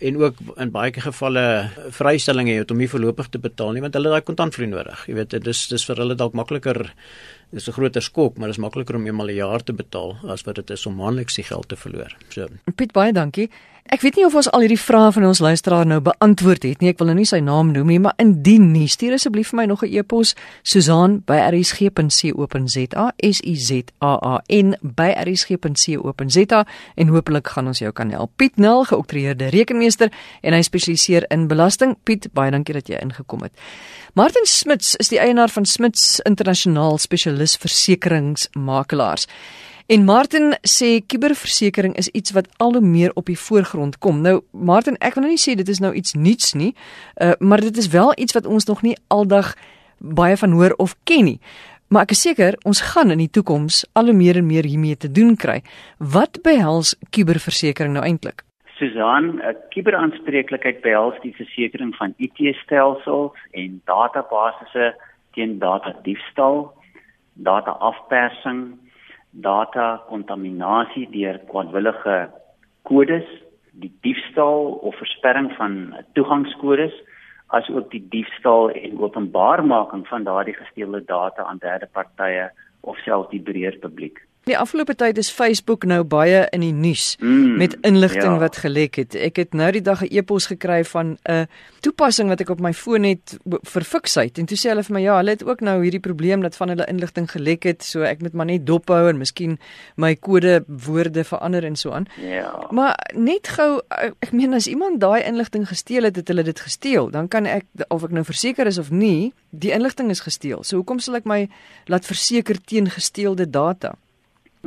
en 0.00 0.16
ook 0.18 0.40
in 0.58 0.72
baie 0.74 0.92
gevalle 0.92 1.70
vrystellings 1.94 2.58
het 2.58 2.70
om 2.70 2.80
nie 2.82 2.90
voorlopig 2.90 3.28
te 3.30 3.38
betaal 3.38 3.72
nie 3.72 3.84
want 3.84 3.94
hulle 3.94 4.10
daai 4.10 4.26
kontantvloei 4.26 4.68
nodig. 4.70 5.06
Jy 5.08 5.14
weet, 5.20 5.38
dis 5.44 5.66
dis 5.70 5.86
vir 5.86 6.02
hulle 6.02 6.18
dalk 6.18 6.34
makliker 6.34 6.88
dis 7.54 7.68
'n 7.68 7.72
groter 7.72 8.02
skok, 8.02 8.38
maar 8.38 8.48
dit 8.48 8.56
is 8.56 8.62
makliker 8.62 8.96
om 8.96 9.06
eenmal 9.06 9.30
'n 9.30 9.36
jaar 9.36 9.62
te 9.62 9.72
betaal 9.72 10.18
as 10.28 10.42
wat 10.42 10.56
dit 10.56 10.70
is 10.70 10.86
om 10.86 10.96
maandeliks 10.96 11.34
die 11.34 11.44
geld 11.44 11.68
te 11.68 11.76
verloor. 11.76 12.16
So. 12.28 12.48
Piet, 12.74 12.92
baie 12.92 13.12
dankie. 13.12 13.50
Ek 13.92 14.00
weet 14.00 14.16
nie 14.16 14.24
of 14.24 14.32
ons 14.32 14.46
al 14.48 14.62
hierdie 14.64 14.80
vrae 14.80 15.12
van 15.12 15.26
ons 15.28 15.44
luisteraar 15.44 15.84
nou 15.84 16.00
beantwoord 16.00 16.64
het 16.64 16.80
nie. 16.80 16.88
Ek 16.94 17.02
wil 17.02 17.10
nou 17.10 17.18
nie 17.18 17.26
sy 17.28 17.42
naam 17.44 17.68
noem 17.74 17.90
nie, 17.92 17.98
maar 18.00 18.16
indien 18.22 18.70
nie, 18.72 18.86
stuur 18.88 19.12
asseblief 19.18 19.50
vir 19.52 19.58
my 19.58 19.66
nog 19.68 19.84
'n 19.84 19.92
e-pos 19.92 20.32
Susan@rsg.co.za, 20.62 23.04
S 23.20 23.40
U 23.44 23.54
Z 23.54 23.92
A 24.00 24.16
A 24.32 24.40
N 24.48 24.74
by 24.80 25.12
rsg.co.za 25.12 26.64
en 26.96 27.08
hopelik 27.08 27.48
gaan 27.48 27.66
ons 27.66 27.78
jou 27.78 27.92
kan 27.92 28.10
help. 28.10 28.30
Piet 28.36 28.56
Nel, 28.56 28.84
geoktreerde 28.84 29.50
rekenmeester 29.50 30.10
en 30.40 30.52
hy 30.52 30.62
spesialiseer 30.62 31.24
in 31.28 31.46
belasting. 31.46 31.96
Piet, 32.04 32.32
baie 32.32 32.50
dankie 32.50 32.74
dat 32.74 32.88
jy 32.88 32.96
ingekom 33.02 33.42
het. 33.42 33.52
Martin 34.14 34.46
Smits 34.46 34.96
is 34.96 35.08
die 35.08 35.18
eienaar 35.18 35.48
van 35.48 35.64
Smits 35.64 36.20
Internasionaal 36.20 36.98
Spesialis 36.98 37.56
Versekeringsmakelaars. 37.56 39.26
En 39.86 40.04
Martin 40.04 40.54
sê 40.64 41.04
kuberversekering 41.06 41.92
is 42.00 42.08
iets 42.08 42.32
wat 42.32 42.48
al 42.56 42.72
hoe 42.72 42.80
meer 42.80 43.10
op 43.14 43.26
die 43.26 43.38
voorgrond 43.38 43.98
kom. 43.98 44.22
Nou 44.24 44.40
Martin, 44.50 44.96
ek 44.96 45.18
wil 45.18 45.26
nou 45.26 45.32
nie 45.34 45.42
sê 45.42 45.52
dit 45.60 45.68
is 45.68 45.80
nou 45.84 45.90
iets 45.92 46.14
nuuts 46.16 46.54
nie, 46.56 46.70
uh, 47.20 47.34
maar 47.38 47.60
dit 47.60 47.76
is 47.76 47.90
wel 47.92 48.14
iets 48.16 48.32
wat 48.32 48.46
ons 48.48 48.64
nog 48.64 48.80
nie 48.82 48.94
aldag 49.12 49.52
baie 49.98 50.38
van 50.40 50.56
hoor 50.56 50.72
of 50.80 50.94
ken 51.04 51.28
nie. 51.28 51.36
Maar 51.92 52.08
ek 52.08 52.14
is 52.16 52.24
seker 52.24 52.56
ons 52.64 52.80
gaan 52.80 53.12
in 53.12 53.20
die 53.20 53.28
toekoms 53.28 53.82
al 53.92 54.08
hoe 54.08 54.16
meer 54.16 54.40
en 54.40 54.48
meer 54.48 54.64
hiermee 54.64 54.96
te 54.96 55.10
doen 55.12 55.36
kry. 55.36 55.60
Wat 56.00 56.40
behels 56.42 56.94
kuberversekering 57.12 57.92
nou 57.92 58.06
eintlik? 58.08 58.40
Susan, 58.80 59.36
'n 59.36 59.56
kuberaanspreeklikheid 59.68 60.80
behels 60.80 61.20
die 61.20 61.34
versekering 61.36 61.92
van 62.00 62.14
IT-stelsels 62.16 63.36
en 63.52 63.82
databasisse 63.84 64.94
teen 65.36 65.58
data 65.58 65.92
diefstal, 66.02 66.72
data 69.42 70.02
kontaminasie 70.08 71.08
deur 71.10 71.40
kwadwillige 71.50 72.30
kodes, 72.82 73.26
die 73.72 73.90
diefstal 74.06 74.78
of 74.86 74.94
versperring 75.00 75.50
van 75.58 75.94
toegangskodes, 76.14 76.94
asook 77.54 77.90
die 77.90 78.02
diefstal 78.10 78.70
en 78.70 78.98
openbaarmaking 78.98 80.06
van 80.08 80.24
daardie 80.24 80.54
gesteelde 80.54 81.02
data 81.04 81.44
aan 81.44 81.58
derde 81.62 81.88
partye 81.92 82.50
of 82.80 82.98
selfs 83.04 83.30
die 83.30 83.42
breër 83.42 83.78
publiek. 83.82 84.20
Die 84.44 84.56
afgelope 84.58 84.92
tyd 84.94 85.18
is 85.18 85.30
Facebook 85.32 85.86
nou 85.88 86.02
baie 86.04 86.42
in 86.52 86.60
die 86.60 86.72
nuus 86.72 87.14
mm, 87.20 87.56
met 87.56 87.76
inligting 87.80 88.34
ja. 88.36 88.40
wat 88.42 88.58
gelek 88.60 88.98
het. 89.00 89.14
Ek 89.16 89.38
het 89.40 89.54
nou 89.56 89.70
die 89.72 89.80
dag 89.80 90.02
'n 90.04 90.12
e-pos 90.12 90.46
gekry 90.52 90.84
van 90.84 91.16
'n 91.24 91.46
toepassing 91.80 92.28
wat 92.28 92.40
ek 92.40 92.50
op 92.50 92.60
my 92.60 92.72
foon 92.72 93.04
het 93.04 93.38
vir 93.44 93.84
fiksheid 93.84 94.38
en 94.38 94.46
toe 94.46 94.56
sê 94.56 94.68
hulle 94.68 94.84
vir 94.84 94.94
my 94.94 95.00
ja, 95.00 95.16
hulle 95.16 95.30
het 95.30 95.44
ook 95.44 95.60
nou 95.60 95.82
hierdie 95.82 96.00
probleem 96.00 96.42
dat 96.42 96.56
van 96.56 96.68
hulle 96.68 96.84
inligting 96.86 97.30
gelek 97.30 97.64
het, 97.64 97.82
so 97.82 98.02
ek 98.02 98.20
moet 98.20 98.32
maar 98.32 98.46
net 98.46 98.66
dop 98.66 98.88
hou 98.88 99.08
en 99.08 99.18
miskien 99.18 99.58
my 99.96 100.14
kode 100.14 100.64
woorde 100.68 101.24
verander 101.24 101.64
en 101.64 101.76
so 101.76 101.90
aan. 101.90 102.06
Ja. 102.20 102.66
Maar 102.70 102.96
net 103.14 103.48
gou 103.48 103.80
ek 104.20 104.32
meen 104.32 104.52
as 104.52 104.66
iemand 104.66 105.00
daai 105.00 105.22
inligting 105.24 105.68
gesteel 105.68 106.02
het, 106.04 106.16
het 106.16 106.28
hulle 106.28 106.42
dit 106.42 106.60
gesteel, 106.60 107.10
dan 107.10 107.28
kan 107.28 107.46
ek 107.46 107.64
of 107.88 108.04
ek 108.04 108.10
nou 108.10 108.24
verseker 108.24 108.66
is 108.66 108.78
of 108.78 108.90
nie, 108.90 109.32
die 109.50 109.72
inligting 109.72 110.10
is 110.10 110.20
gesteel. 110.20 110.62
So 110.62 110.76
hoekom 110.76 110.98
sal 110.98 111.14
ek 111.14 111.24
my 111.24 111.48
laat 111.86 112.04
verseker 112.04 112.60
teen 112.60 112.90
gesteelde 112.90 113.50
data? 113.50 113.94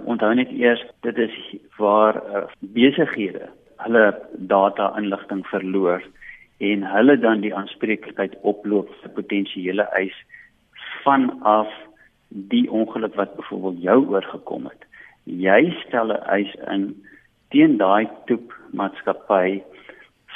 Onthou 0.07 0.33
net 0.39 0.51
eers 0.55 0.83
dit 1.05 1.17
is 1.17 1.35
waar 1.77 2.15
uh, 2.15 2.45
besighede 2.75 3.49
hulle 3.83 4.05
data 4.53 4.93
inligting 4.97 5.43
verloor 5.51 6.03
en 6.63 6.85
hulle 6.93 7.17
dan 7.21 7.43
die 7.43 7.53
aanspreeklikheid 7.55 8.37
oploop 8.41 8.89
vir 9.01 9.13
potensiële 9.19 9.85
eis 9.99 10.15
vanaf 11.03 11.73
die 12.53 12.65
ongeluk 12.71 13.15
wat 13.19 13.35
byvoorbeeld 13.35 13.83
jou 13.83 13.99
oorgekom 14.15 14.65
het. 14.71 14.87
Jy 15.23 15.75
stel 15.85 16.11
'n 16.15 16.23
eis 16.37 16.55
in 16.73 16.87
teen 17.51 17.77
daai 17.77 18.07
toep 18.27 18.53
maatskappy 18.73 19.61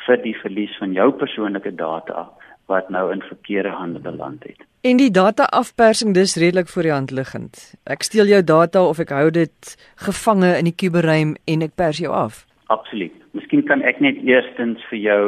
vir 0.06 0.18
die 0.24 0.36
verlies 0.44 0.78
van 0.80 0.94
jou 0.94 1.12
persoonlike 1.12 1.76
data 1.76 2.30
wat 2.72 2.90
nou 2.90 3.10
in 3.14 3.22
verkeerde 3.28 3.70
hande 3.76 4.00
beland 4.00 4.44
het. 4.48 4.64
En 4.82 4.98
die 4.98 5.12
data 5.14 5.46
afpersing 5.54 6.16
dis 6.18 6.36
redelik 6.42 6.70
voor 6.74 6.88
die 6.88 6.94
hand 6.96 7.12
liggend. 7.12 7.60
Ek 7.86 8.02
steel 8.08 8.26
jou 8.32 8.42
data 8.44 8.82
of 8.82 9.00
ek 9.04 9.12
hou 9.14 9.28
dit 9.30 9.74
gevange 10.08 10.56
in 10.58 10.66
die 10.72 10.78
kuberruim 10.84 11.36
en 11.46 11.66
ek 11.68 11.76
pers 11.78 12.00
jou 12.02 12.10
af. 12.10 12.46
Absoluut. 12.74 13.14
Miskien 13.38 13.62
kan 13.68 13.84
ek 13.86 14.00
net 14.02 14.18
eerstens 14.26 14.82
vir 14.90 15.04
jou 15.04 15.26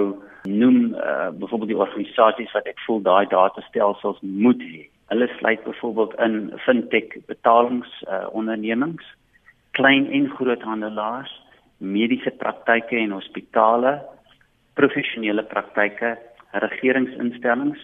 noem 0.50 0.96
uh 0.96 1.30
byvoorbeeld 1.38 1.72
die 1.72 1.82
organisasies 1.86 2.52
wat 2.56 2.68
ek 2.68 2.82
voel 2.88 3.04
daai 3.06 3.28
datastelsels 3.32 4.20
moet 4.22 4.62
hê. 4.64 4.88
Hulle 5.14 5.30
sluit 5.38 5.64
byvoorbeeld 5.64 6.18
in 6.26 6.36
fintech 6.66 7.14
betalings 7.30 7.92
uh 8.08 8.26
ondernemings, 8.32 9.06
klein 9.78 10.10
en 10.12 10.30
groot 10.34 10.62
handelaars, 10.62 11.32
mediese 11.78 12.32
praktyke 12.42 12.98
en 12.98 13.16
hospitale, 13.20 14.00
professionele 14.74 15.44
praktyke, 15.44 16.18
regeringsinstellings 16.54 17.82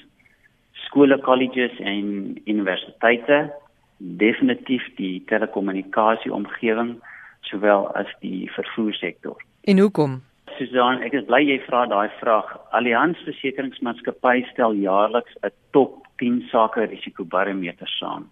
skole, 0.89 1.19
kolleges 1.21 1.75
en 1.79 2.37
universiteite, 2.45 3.49
definitief 3.97 4.85
die 4.97 5.19
telekommunikasie 5.27 6.31
omgewing 6.33 6.95
sowel 7.49 7.89
as 7.99 8.09
die 8.23 8.49
vervoersektor. 8.55 9.37
En 9.67 9.79
hoekom? 9.79 10.19
Susan, 10.57 11.03
ek 11.05 11.15
is 11.19 11.27
bly 11.27 11.41
jy 11.45 11.59
vra 11.67 11.85
daai 11.91 12.09
vraag. 12.19 12.49
Allianz 12.75 13.19
Versekeringsmaatskappy 13.27 14.43
stel 14.51 14.75
jaarliks 14.79 15.35
'n 15.43 15.53
top 15.75 16.07
10 16.17 16.41
sake 16.51 16.85
risikobarometer 16.91 17.87
saam. 17.87 18.29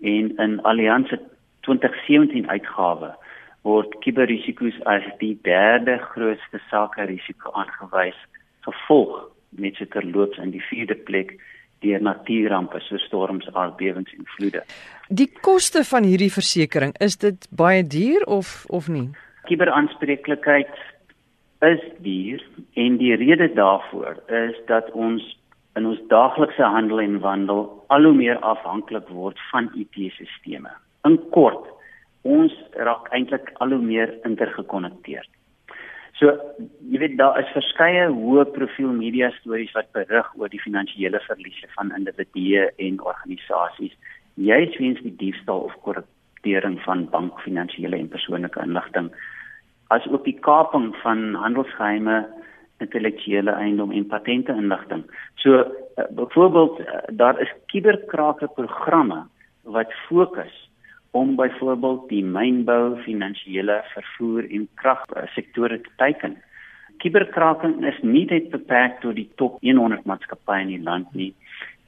En 0.00 0.32
in 0.36 0.60
Allianz 0.62 1.08
se 1.08 1.18
2017 1.60 2.48
uitgawe 2.48 3.14
word 3.62 3.94
kuberrisiko's 4.04 4.78
as 4.84 5.04
die 5.18 5.38
derde 5.42 5.98
grootste 5.98 6.60
sake 6.70 7.04
risiko 7.06 7.50
aangewys, 7.52 8.18
gevolg 8.66 9.30
net 9.58 9.76
so 9.76 9.88
terloops 9.90 10.38
in 10.38 10.52
die 10.54 10.62
vierde 10.70 10.94
plek 10.94 11.36
deur 11.82 12.02
natuurrampe 12.02 12.80
so 12.86 12.96
storms, 13.02 13.48
aardbewings 13.52 14.12
en 14.14 14.26
vloede. 14.36 14.62
Die 15.08 15.28
koste 15.42 15.82
van 15.84 16.06
hierdie 16.06 16.30
versekerings, 16.32 16.98
is 17.02 17.18
dit 17.18 17.46
baie 17.50 17.82
duur 17.82 18.24
of 18.30 18.62
of 18.70 18.88
nie? 18.88 19.10
Kiberaanspreeklikheid 19.50 20.70
is 21.66 21.82
duur 22.06 22.42
en 22.78 22.98
die 23.02 23.14
rede 23.18 23.50
daarvoor 23.54 24.22
is 24.44 24.58
dat 24.70 24.90
ons 24.92 25.26
in 25.78 25.86
ons 25.88 26.00
daaglikse 26.08 26.64
handel 26.74 27.00
en 27.00 27.20
wandel 27.24 27.62
al 27.94 28.08
hoe 28.08 28.16
meer 28.16 28.38
afhanklik 28.46 29.08
word 29.08 29.38
van 29.50 29.70
IT-sisteme. 29.78 30.70
In 31.08 31.16
kort, 31.34 31.64
ons 32.22 32.54
raak 32.86 33.08
eintlik 33.16 33.50
al 33.64 33.72
hoe 33.74 33.82
meer 33.82 34.12
intergekonnekteerd. 34.28 35.30
So 36.22 36.30
jy 36.86 37.00
weet 37.02 37.16
daar 37.18 37.34
is 37.40 37.48
verskeie 37.50 38.04
hoë 38.14 38.44
profiel 38.54 38.92
media 38.94 39.32
stories 39.40 39.72
wat 39.74 39.88
berig 39.96 40.28
oor 40.38 40.50
die 40.52 40.60
finansiële 40.62 41.18
verliese 41.24 41.66
van 41.74 41.90
individue 41.96 42.68
en 42.86 43.00
organisasies. 43.02 43.96
Juist 44.38 44.78
weens 44.78 45.00
die 45.02 45.16
diefstal 45.18 45.64
of 45.66 45.74
korruptering 45.82 46.78
van 46.84 47.08
bankfinansiële 47.10 47.98
en 47.98 48.12
persoonlike 48.12 48.62
inligting 48.62 49.10
as 49.90 50.06
ook 50.14 50.22
die 50.24 50.38
kaping 50.46 50.92
van 51.02 51.34
handelsgeheime 51.42 52.22
intellektuele 52.78 53.50
eiendom 53.58 53.90
en 53.90 54.06
patente 54.06 54.54
inligting. 54.54 55.02
So 55.42 55.58
uh, 55.58 56.06
byvoorbeeld 56.14 56.80
uh, 56.80 57.02
daar 57.18 57.40
is 57.42 57.50
kuberkrake 57.74 58.46
programme 58.54 59.24
wat 59.66 59.90
fokus 60.06 60.54
om 61.12 61.34
byvoorbeeld 61.36 62.08
die 62.08 62.24
mynbou, 62.24 62.96
finansiële, 63.04 63.82
vervoer 63.92 64.48
en 64.48 64.68
kragsektore 64.80 65.80
te 65.80 65.92
teiken. 66.00 66.38
Kiberkraking 67.04 67.82
is 67.86 67.98
nie 68.02 68.24
net 68.30 68.50
beperk 68.52 69.00
tot 69.02 69.16
die 69.18 69.28
top 69.40 69.58
100 69.60 70.06
maatskappye 70.08 70.66
in 70.66 70.74
die 70.76 70.82
land 70.82 71.12
nie 71.18 71.32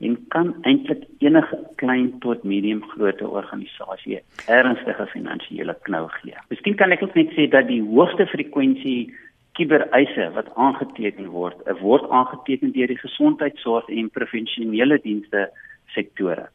en 0.04 0.16
kan 0.28 0.50
eintlik 0.68 1.04
enige 1.22 1.58
klein 1.80 2.08
tot 2.20 2.42
medium 2.44 2.82
grootte 2.92 3.28
organisasie 3.28 4.18
ernstige 4.50 5.06
finansiële 5.12 5.76
knou 5.86 6.02
gee. 6.18 6.34
Miskien 6.50 6.76
kan 6.80 6.92
ek 6.92 7.04
ook 7.06 7.14
net 7.18 7.30
sê 7.36 7.46
dat 7.50 7.70
die 7.70 7.80
hoogste 7.82 8.26
frekwensie 8.32 9.14
kibereise 9.54 10.30
wat 10.34 10.50
aangeteken 10.58 11.30
word, 11.30 11.60
word 11.80 12.10
aangeteken 12.10 12.74
deur 12.74 12.90
die 12.90 12.98
gesondheidsorg 12.98 13.88
en 13.88 14.10
professionele 14.18 14.98
dienste 15.06 15.46
sektore. 15.94 16.48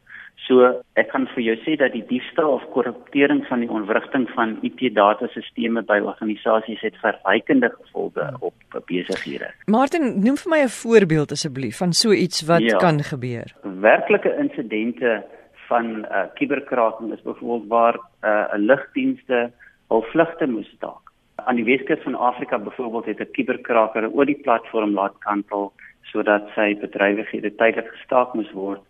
So 0.50 0.66
ek 0.98 1.12
kan 1.12 1.28
vir 1.30 1.42
jou 1.44 1.56
sê 1.62 1.76
dat 1.78 1.92
die 1.94 2.02
diefstal 2.08 2.48
of 2.56 2.64
korruptering 2.74 3.44
van 3.46 3.60
die 3.62 3.70
ontwrigting 3.70 4.24
van 4.34 4.56
IT-datasisteme 4.66 5.84
by 5.86 6.00
organisasies 6.02 6.80
het 6.82 6.96
verrykende 7.02 7.70
gevolge 7.76 8.26
op 8.40 8.80
besighede. 8.88 9.52
Martin, 9.70 10.08
noem 10.24 10.38
vir 10.42 10.50
my 10.50 10.60
'n 10.64 10.74
voorbeeld 10.82 11.30
asseblief 11.36 11.78
van 11.78 11.92
so 11.92 12.10
iets 12.10 12.42
wat 12.50 12.66
ja, 12.66 12.78
kan 12.78 12.98
gebeur. 13.12 13.46
Werklike 13.62 14.34
insidente 14.42 15.22
van 15.68 15.86
uh, 16.10 16.26
kuberkraking 16.34 17.12
is 17.12 17.22
byvoorbeeld 17.22 17.68
waar 17.68 17.94
uh, 17.94 18.54
'n 18.54 18.60
uh, 18.60 18.66
lugdienste 18.66 19.52
hul 19.88 20.02
vlugte 20.02 20.46
moes 20.46 20.70
staak. 20.76 21.04
Aan 21.34 21.56
die 21.56 21.64
Weskus 21.64 22.02
van 22.02 22.14
Afrika 22.14 22.58
byvoorbeeld 22.58 23.06
het 23.06 23.20
'n 23.20 23.30
kuberkraker 23.32 24.10
oor 24.10 24.26
die 24.26 24.40
platform 24.42 24.90
laat 24.94 25.18
kantel 25.18 25.72
sodat 26.02 26.48
sy 26.54 26.74
bedrywighede 26.80 27.54
tydelik 27.54 27.88
gestaak 27.94 28.34
moes 28.34 28.52
word 28.52 28.82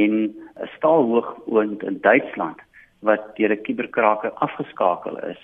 en 0.00 0.12
'n 0.62 0.70
staalhoogoond 0.76 1.82
in 1.82 1.98
Duitsland 2.00 2.58
wat 3.08 3.22
deur 3.36 3.52
'n 3.52 3.62
kuberkraker 3.66 4.30
afgeskakel 4.46 5.16
is 5.32 5.40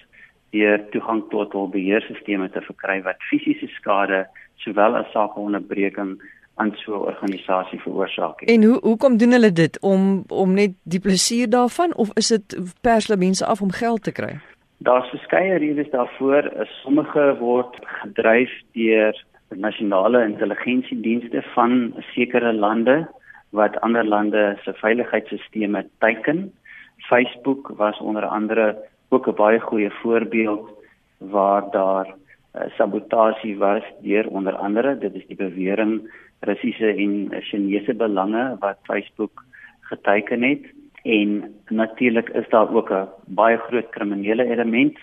deur 0.50 0.78
toegang 0.90 1.22
tot 1.30 1.52
hul 1.52 1.68
beheerstelsels 1.68 2.52
te 2.52 2.60
verkry 2.68 3.02
wat 3.02 3.26
fisiese 3.30 3.68
skade 3.78 4.26
sowel 4.56 4.96
as 4.96 5.10
sakeonderbreking 5.12 6.18
aan 6.60 6.72
so 6.76 6.94
'n 6.94 7.06
organisasie 7.12 7.80
veroorsaak 7.80 8.40
het. 8.40 8.50
En 8.50 8.64
hoe 8.64 8.78
hoekom 8.82 9.16
doen 9.16 9.32
hulle 9.32 9.52
dit 9.52 9.80
om 9.80 10.24
om 10.28 10.54
net 10.54 10.72
die 10.82 11.00
plesier 11.00 11.48
daarvan 11.50 11.94
of 11.94 12.08
is 12.14 12.28
dit 12.28 12.46
pers 12.80 13.06
hulle 13.06 13.20
mense 13.26 13.46
af 13.46 13.62
om 13.62 13.70
geld 13.70 14.02
te 14.02 14.12
kry? 14.12 14.38
Daar's 14.78 15.08
verskeie 15.08 15.58
redes 15.58 15.90
daarvoor. 15.90 16.66
Sommige 16.82 17.36
word 17.38 17.76
gedryf 17.82 18.50
deur 18.72 19.24
nasionale 19.48 20.24
intelligensiedienste 20.24 21.42
van 21.54 21.94
sekere 22.14 22.52
lande 22.52 23.08
wat 23.50 23.80
ander 23.80 24.04
lande 24.04 24.58
se 24.62 24.72
veiligheidsstelsels 24.72 25.86
teiken. 25.98 26.52
Facebook 26.96 27.72
was 27.76 27.98
onder 27.98 28.24
andere 28.24 28.76
ook 29.08 29.26
'n 29.26 29.34
baie 29.34 29.60
goeie 29.60 29.90
voorbeeld 29.90 30.70
waar 31.18 31.70
daar 31.70 32.06
uh, 32.06 32.62
sabotasie 32.76 33.58
was 33.58 33.82
deur 34.00 34.28
onder 34.28 34.54
andere 34.56 34.98
dit 34.98 35.14
is 35.14 35.26
die 35.26 35.36
bewering 35.36 36.12
Russiese 36.40 36.94
en 36.94 37.42
Chinese 37.42 37.94
belange 37.94 38.56
wat 38.58 38.78
Facebook 38.82 39.44
geteken 39.80 40.42
het. 40.42 40.64
En 41.02 41.54
natuurlik 41.68 42.28
is 42.28 42.48
daar 42.48 42.74
ook 42.74 42.90
'n 42.90 43.08
baie 43.26 43.56
groot 43.56 43.88
kriminele 43.90 44.44
element 44.44 44.98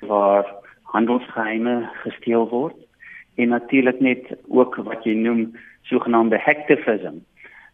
waar 0.00 0.46
handelsgeheime 0.82 1.88
gesteel 1.92 2.48
word. 2.48 2.76
En 3.34 3.48
natuurlik 3.48 4.00
net 4.00 4.36
ook 4.48 4.76
wat 4.76 5.04
jy 5.04 5.14
noem 5.14 5.56
sogenaamde 5.82 6.38
hacktivism 6.38 7.14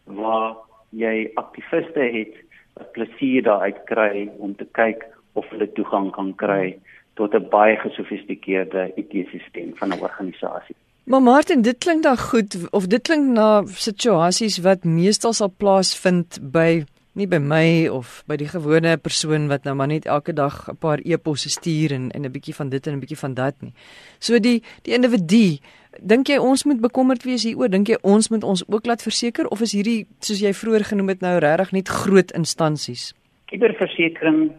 waar 0.07 0.55
jy 0.89 1.29
aktiviste 1.35 1.99
het 1.99 2.35
wat 2.73 2.91
plesier 2.91 3.43
daaruit 3.43 3.79
kry 3.85 4.29
om 4.37 4.55
te 4.55 4.67
kyk 4.71 5.05
of 5.33 5.49
hulle 5.49 5.71
toegang 5.77 6.11
kan 6.11 6.33
kry 6.35 6.77
tot 7.15 7.33
'n 7.33 7.49
baie 7.49 7.75
gesofistikeerde 7.75 8.91
IT-stelsel 8.95 9.73
van 9.75 9.89
'n 9.89 10.01
organisasie. 10.01 10.75
Maar 11.03 11.21
Martin, 11.21 11.61
dit 11.61 11.77
klink 11.77 12.03
dan 12.03 12.17
goed 12.17 12.69
of 12.71 12.87
dit 12.87 13.01
klink 13.01 13.25
na 13.31 13.63
situasies 13.65 14.57
wat 14.57 14.83
meestal 14.83 15.33
sal 15.33 15.53
plaasvind 15.57 16.39
by 16.51 16.83
nie 17.17 17.27
by 17.27 17.39
my 17.41 17.87
of 17.89 18.21
by 18.29 18.37
die 18.37 18.49
gewone 18.49 18.93
persoon 19.01 19.47
wat 19.49 19.65
nou 19.65 19.73
maar 19.79 19.89
net 19.89 20.05
elke 20.05 20.33
dag 20.33 20.69
'n 20.69 20.77
paar 20.77 20.99
e-posse 21.03 21.49
stuur 21.49 21.91
en 21.91 22.11
en 22.11 22.25
'n 22.25 22.31
bietjie 22.31 22.55
van 22.55 22.69
dit 22.69 22.87
en 22.87 22.93
'n 22.93 22.99
bietjie 22.99 23.17
van 23.17 23.33
dat 23.33 23.55
nie. 23.61 23.73
So 24.19 24.39
die 24.39 24.61
die 24.83 24.93
individu, 24.93 25.57
dink 26.01 26.27
jy 26.27 26.37
ons 26.37 26.63
moet 26.65 26.81
bekommerd 26.81 27.23
wees 27.23 27.43
hieroor? 27.43 27.69
Dink 27.69 27.87
jy 27.87 27.97
ons 28.01 28.29
moet 28.29 28.43
ons 28.43 28.63
ook 28.67 28.85
laat 28.85 29.01
verseker 29.01 29.47
of 29.47 29.61
is 29.61 29.73
hierdie 29.73 30.05
soos 30.19 30.39
jy 30.39 30.53
vroeër 30.53 30.83
genoem 30.83 31.07
het 31.07 31.21
nou 31.21 31.39
regtig 31.39 31.71
net 31.71 31.87
groot 31.87 32.31
instansies? 32.31 33.13
Kiberversekering 33.45 34.51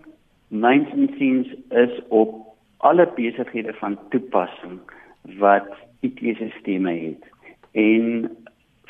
myns 0.49 0.89
insiens 0.95 1.47
is 1.71 2.01
op 2.09 2.57
alle 2.79 3.07
besighede 3.17 3.73
van 3.73 3.99
toepassing 4.11 4.81
wat 5.39 5.69
IT-sisteme 6.01 6.93
het 6.93 7.25
en 7.73 8.37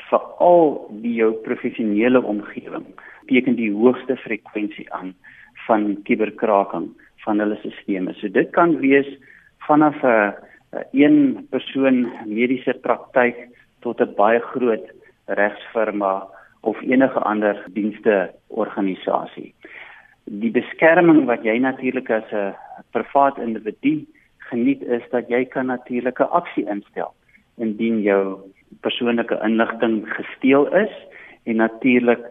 veral 0.09 0.89
die 1.01 1.13
jou 1.13 1.33
professionele 1.33 2.21
omgewing 2.21 2.85
teken 3.29 3.55
die 3.55 3.71
hoogste 3.71 4.17
frekwensie 4.17 4.87
aan 4.93 5.13
van 5.67 5.95
kiberkraking 6.03 6.89
van 7.25 7.39
hulle 7.39 7.57
stelsels. 7.61 8.19
So 8.19 8.31
dit 8.33 8.49
kan 8.57 8.77
wees 8.81 9.09
vanaf 9.67 10.03
'n 10.03 10.33
een 10.91 11.47
persoon 11.49 12.11
mediese 12.25 12.73
praktyk 12.81 13.37
tot 13.81 14.01
'n 14.01 14.15
baie 14.15 14.39
groot 14.39 14.85
regsfirma 15.25 16.27
of 16.61 16.81
enige 16.81 17.19
ander 17.19 17.65
dienste 17.73 18.31
organisasie. 18.47 19.53
Die 20.23 20.51
beskerming 20.51 21.25
wat 21.25 21.43
jy 21.43 21.57
natuurlik 21.57 22.09
as 22.09 22.31
'n 22.31 22.55
privaat 22.91 23.37
individu 23.37 24.05
geniet 24.37 24.81
is 24.81 25.03
dat 25.11 25.29
jy 25.29 25.45
kan 25.45 25.65
natuurlike 25.65 26.23
aksie 26.23 26.65
instel 26.69 27.13
indien 27.57 28.01
jou 28.01 28.37
persoonlike 28.81 29.39
inligting 29.43 30.03
gesteel 30.13 30.67
is 30.75 30.93
en 31.43 31.55
natuurlik 31.55 32.21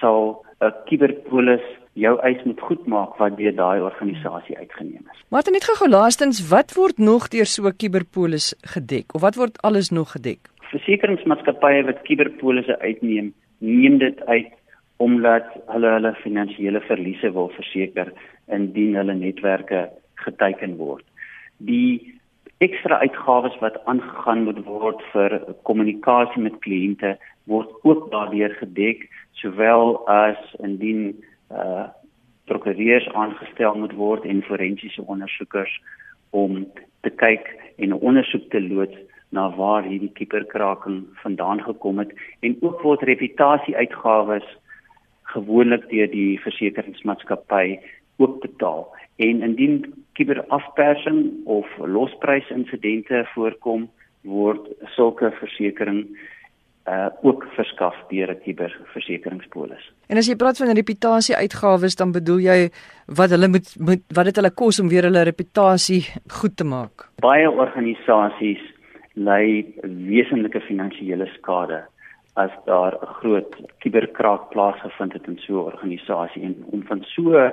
sal 0.00 0.44
'n 0.60 0.72
kiberpolis 0.86 1.64
jou 1.92 2.14
eis 2.26 2.42
moet 2.44 2.60
goedmaak 2.60 3.16
wat 3.22 3.36
deur 3.38 3.54
daai 3.54 3.80
organisasie 3.80 4.56
uitgeneem 4.58 5.04
is. 5.12 5.20
Maar 5.30 5.46
net 5.50 5.64
gou 5.64 5.88
laastens, 5.88 6.42
wat 6.50 6.74
word 6.74 6.98
nog 6.98 7.28
deur 7.28 7.46
so 7.46 7.66
'n 7.68 7.76
kiberpolis 7.76 8.54
gedek 8.74 9.14
of 9.14 9.20
wat 9.20 9.34
word 9.34 9.62
alles 9.62 9.90
nog 9.90 10.10
gedek? 10.16 10.40
Versekeringsmaatskappye 10.70 11.84
wat 11.84 12.02
kiberpolisse 12.02 12.78
uitneem, 12.78 13.34
neem 13.58 13.98
dit 13.98 14.26
uit 14.26 14.52
omdat 14.96 15.46
hulle 15.66 15.90
hulle 15.96 16.14
finansiële 16.14 16.80
verliese 16.80 17.32
wil 17.32 17.48
verseker 17.48 18.12
indien 18.46 18.94
hulle 18.94 19.14
netwerke 19.14 19.88
geteiken 20.14 20.76
word. 20.76 21.04
Die 21.56 22.18
ekstra 22.58 22.98
uitgawes 22.98 23.54
wat 23.60 23.78
aangegaan 23.84 24.42
moet 24.44 24.64
word 24.66 25.02
vir 25.12 25.38
kommunikasie 25.62 26.42
met 26.42 26.58
kliënte 26.66 27.16
word 27.44 27.70
ook 27.82 28.10
daardeur 28.10 28.54
gedek 28.58 29.06
sowel 29.40 30.02
as 30.06 30.40
indien 30.58 31.24
uh 31.50 31.86
prokureurs 32.48 33.08
aangestel 33.12 33.74
moet 33.76 33.92
word 33.92 34.24
en 34.24 34.38
forensiese 34.42 35.02
ondersoekers 35.04 35.74
om 36.30 36.64
te 37.04 37.10
kyk 37.10 37.44
en 37.76 37.88
'n 37.88 38.00
ondersoek 38.10 38.50
te 38.50 38.60
loods 38.60 38.96
na 39.28 39.50
waar 39.56 39.84
hierdie 39.84 40.12
kiberkraking 40.12 41.04
vandaan 41.22 41.60
gekom 41.62 41.98
het 41.98 42.12
en 42.40 42.56
ook 42.60 42.80
word 42.82 43.02
reputasie 43.02 43.76
uitgawes 43.76 44.48
gewoonlik 45.22 45.88
deur 45.90 46.10
die 46.10 46.40
versekeringsmaatskappy 46.40 47.78
ook 48.16 48.40
betaal. 48.40 48.96
En 49.16 49.42
indien 49.42 50.04
kiberafpersing 50.12 51.44
of 51.44 51.66
losprysinsidente 51.78 53.26
voorkom 53.34 53.90
word 54.20 54.68
sulke 54.96 55.30
versekerings 55.30 56.08
uh 56.88 57.08
ook 57.22 57.44
verskaf 57.56 57.96
deur 58.08 58.30
'n 58.30 58.40
kiberversekeringspolis. 58.44 59.84
En 60.06 60.16
as 60.16 60.26
jy 60.26 60.36
praat 60.36 60.56
van 60.56 60.74
reputasie 60.74 61.36
uitgawes 61.36 61.96
dan 61.96 62.12
bedoel 62.12 62.38
jy 62.38 62.70
wat 63.06 63.30
hulle 63.30 63.48
moet, 63.48 63.68
moet 63.78 64.02
wat 64.16 64.24
dit 64.24 64.36
hulle 64.36 64.50
kos 64.50 64.80
om 64.80 64.88
weer 64.88 65.02
hulle 65.02 65.22
reputasie 65.22 66.02
goed 66.40 66.56
te 66.56 66.64
maak. 66.64 67.08
Baie 67.20 67.50
organisasies 67.50 68.62
ly 69.14 69.66
wesenlike 69.82 70.60
finansiële 70.60 71.26
skade 71.38 71.84
as 72.34 72.50
daar 72.64 72.94
'n 72.94 73.14
groot 73.20 73.52
kiberkraak 73.78 74.48
plaasgevind 74.50 75.12
het 75.12 75.26
in 75.26 75.38
so 75.38 75.52
'n 75.52 75.72
organisasie 75.72 76.42
en 76.42 76.54
om 76.70 76.82
van 76.82 77.02
so 77.02 77.50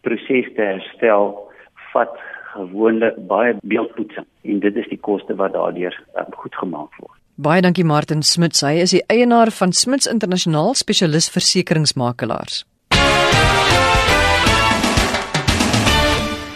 proses 0.00 0.46
te 0.54 0.62
herstel 0.62 1.50
vat 1.92 2.16
gewoonlik 2.54 3.26
baie 3.26 3.54
beeldpoetsing 3.62 4.26
en 4.42 4.60
dit 4.60 4.76
is 4.76 4.88
die 4.88 5.00
koste 5.08 5.34
wat 5.34 5.52
daardeur 5.52 5.94
um, 6.16 6.32
goed 6.42 6.54
gemaak 6.54 6.92
word. 7.00 7.21
Baie 7.42 7.58
dankie 7.58 7.82
Martin 7.82 8.20
Smit, 8.22 8.54
hy 8.62 8.76
is 8.84 8.92
die 8.94 9.00
eienaar 9.10 9.50
van 9.50 9.72
Smits 9.74 10.06
Internasionaal 10.06 10.76
Spesialis 10.78 11.26
Versekeringsmakelaars. 11.34 12.60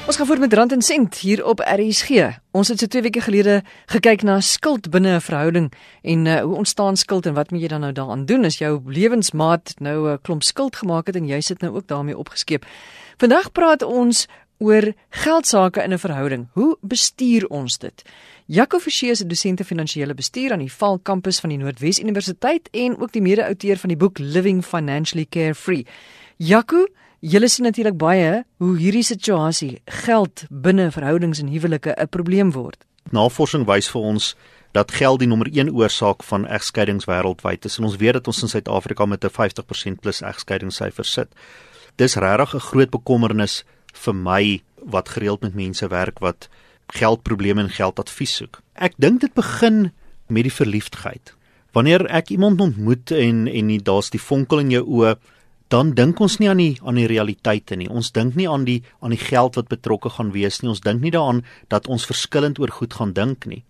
Ons 0.07 0.20
gaan 0.20 0.29
voort 0.29 0.44
met 0.44 0.55
Rand 0.55 0.77
en 0.77 0.85
Sent 0.87 1.18
hier 1.25 1.42
op 1.42 1.59
RSG. 1.64 2.29
Ons 2.55 2.70
het 2.70 2.79
so 2.79 2.87
2 2.87 3.03
weke 3.03 3.25
gelede 3.25 3.57
gekyk 3.90 4.22
na 4.22 4.38
skuld 4.38 4.87
binne 4.94 5.16
'n 5.16 5.20
verhouding 5.27 5.72
en 6.03 6.27
uh, 6.27 6.40
hoe 6.46 6.55
ontstaan 6.55 6.96
skuld 6.96 7.27
en 7.27 7.35
wat 7.35 7.51
moet 7.51 7.61
jy 7.61 7.68
dan 7.68 7.81
nou 7.81 7.92
daaraan 7.92 8.25
doen 8.25 8.44
as 8.44 8.59
jou 8.59 8.79
lewensmaat 8.87 9.75
nou 9.81 10.12
'n 10.12 10.22
klomp 10.22 10.42
skuld 10.42 10.77
gemaak 10.77 11.07
het 11.07 11.16
en 11.16 11.27
jy 11.27 11.40
sit 11.40 11.61
nou 11.61 11.75
ook 11.75 11.87
daarmee 11.87 12.18
opgeskep. 12.18 12.64
Vandag 13.16 13.53
praat 13.53 13.83
ons 13.83 14.29
oor 14.59 14.92
geldsaake 15.11 15.83
in 15.83 15.92
'n 15.92 15.99
verhouding. 15.99 16.49
Hoe 16.53 16.77
bestuur 16.81 17.47
ons 17.49 17.79
dit? 17.79 18.03
Jaco 18.47 18.79
Forsie 18.79 19.11
is 19.11 19.23
'n 19.23 19.29
dosent 19.29 19.61
finansiële 19.64 20.14
bestuur 20.14 20.53
aan 20.53 20.59
die 20.59 20.73
Val 20.73 20.99
kampus 20.99 21.40
van 21.40 21.51
die 21.51 21.59
Noordwes 21.59 21.99
Universiteit 21.99 22.69
en 22.71 22.99
ook 22.99 23.12
die 23.12 23.23
mede-outeur 23.23 23.77
van 23.77 23.88
die 23.88 23.97
boek 23.97 24.19
Living 24.19 24.64
Financially 24.64 25.27
Carefree. 25.29 25.87
Jaco, 26.37 26.87
julle 27.21 27.49
sien 27.49 27.64
natuurlik 27.64 27.97
baie 27.97 28.45
hoe 28.57 28.79
hierdie 28.79 29.03
situasie 29.03 29.81
geld 29.85 30.45
binne 30.51 30.90
verhoudings 30.90 31.38
en 31.38 31.49
huwelike 31.49 31.95
'n 31.99 32.09
probleem 32.09 32.53
word. 32.53 32.85
Navorsing 33.11 33.66
wys 33.66 33.88
vir 33.88 34.01
ons 34.01 34.37
dat 34.73 34.92
geld 34.92 35.19
die 35.19 35.29
nommer 35.29 35.49
1 35.53 35.75
oorsaak 35.75 36.23
van 36.23 36.47
egskeidings 36.47 37.05
wêreldwyd 37.05 37.64
is 37.64 37.79
en 37.79 37.85
ons 37.85 37.97
weet 37.97 38.12
dat 38.12 38.27
ons 38.27 38.42
in 38.42 38.49
Suid-Afrika 38.49 39.07
met 39.07 39.25
'n 39.25 39.31
50% 39.31 40.01
plus 40.01 40.21
egskeidingssyfer 40.21 41.05
sit 41.05 41.29
dis 41.97 42.14
regtig 42.14 42.55
'n 42.55 42.61
groot 42.61 42.90
bekommernis 42.90 43.64
vir 44.05 44.15
my 44.15 44.43
wat 44.83 45.09
gereeld 45.15 45.43
met 45.43 45.55
mense 45.55 45.89
werk 45.89 46.21
wat 46.25 46.49
geldprobleme 46.95 47.65
en 47.67 47.73
geldadvies 47.73 48.37
soek. 48.41 48.61
Ek 48.75 48.95
dink 49.03 49.21
dit 49.25 49.35
begin 49.35 49.91
met 50.29 50.47
die 50.47 50.55
verliefdheid. 50.55 51.33
Wanneer 51.75 52.07
ek 52.09 52.31
iemand 52.31 52.61
ontmoet 52.61 53.11
en 53.13 53.47
en 53.49 53.73
daar's 53.85 54.11
die 54.15 54.23
vonkel 54.23 54.63
in 54.65 54.71
jou 54.71 54.85
oë, 54.85 55.17
dan 55.69 55.95
dink 55.99 56.21
ons 56.23 56.39
nie 56.39 56.49
aan 56.49 56.61
die 56.63 56.77
aan 56.83 56.99
die 57.01 57.09
realiteite 57.11 57.77
nie. 57.77 57.89
Ons 57.91 58.13
dink 58.15 58.37
nie 58.39 58.47
aan 58.49 58.65
die 58.65 58.83
aan 59.03 59.15
die 59.15 59.21
geld 59.21 59.59
wat 59.59 59.69
betrokke 59.73 60.13
gaan 60.15 60.31
wees 60.33 60.61
nie. 60.63 60.71
Ons 60.71 60.85
dink 60.85 61.03
nie 61.03 61.11
daaraan 61.11 61.43
dat 61.73 61.91
ons 61.91 62.07
verskillend 62.07 62.61
oor 62.63 62.71
goed 62.71 62.95
gaan 62.95 63.13
dink 63.17 63.49
nie. 63.51 63.65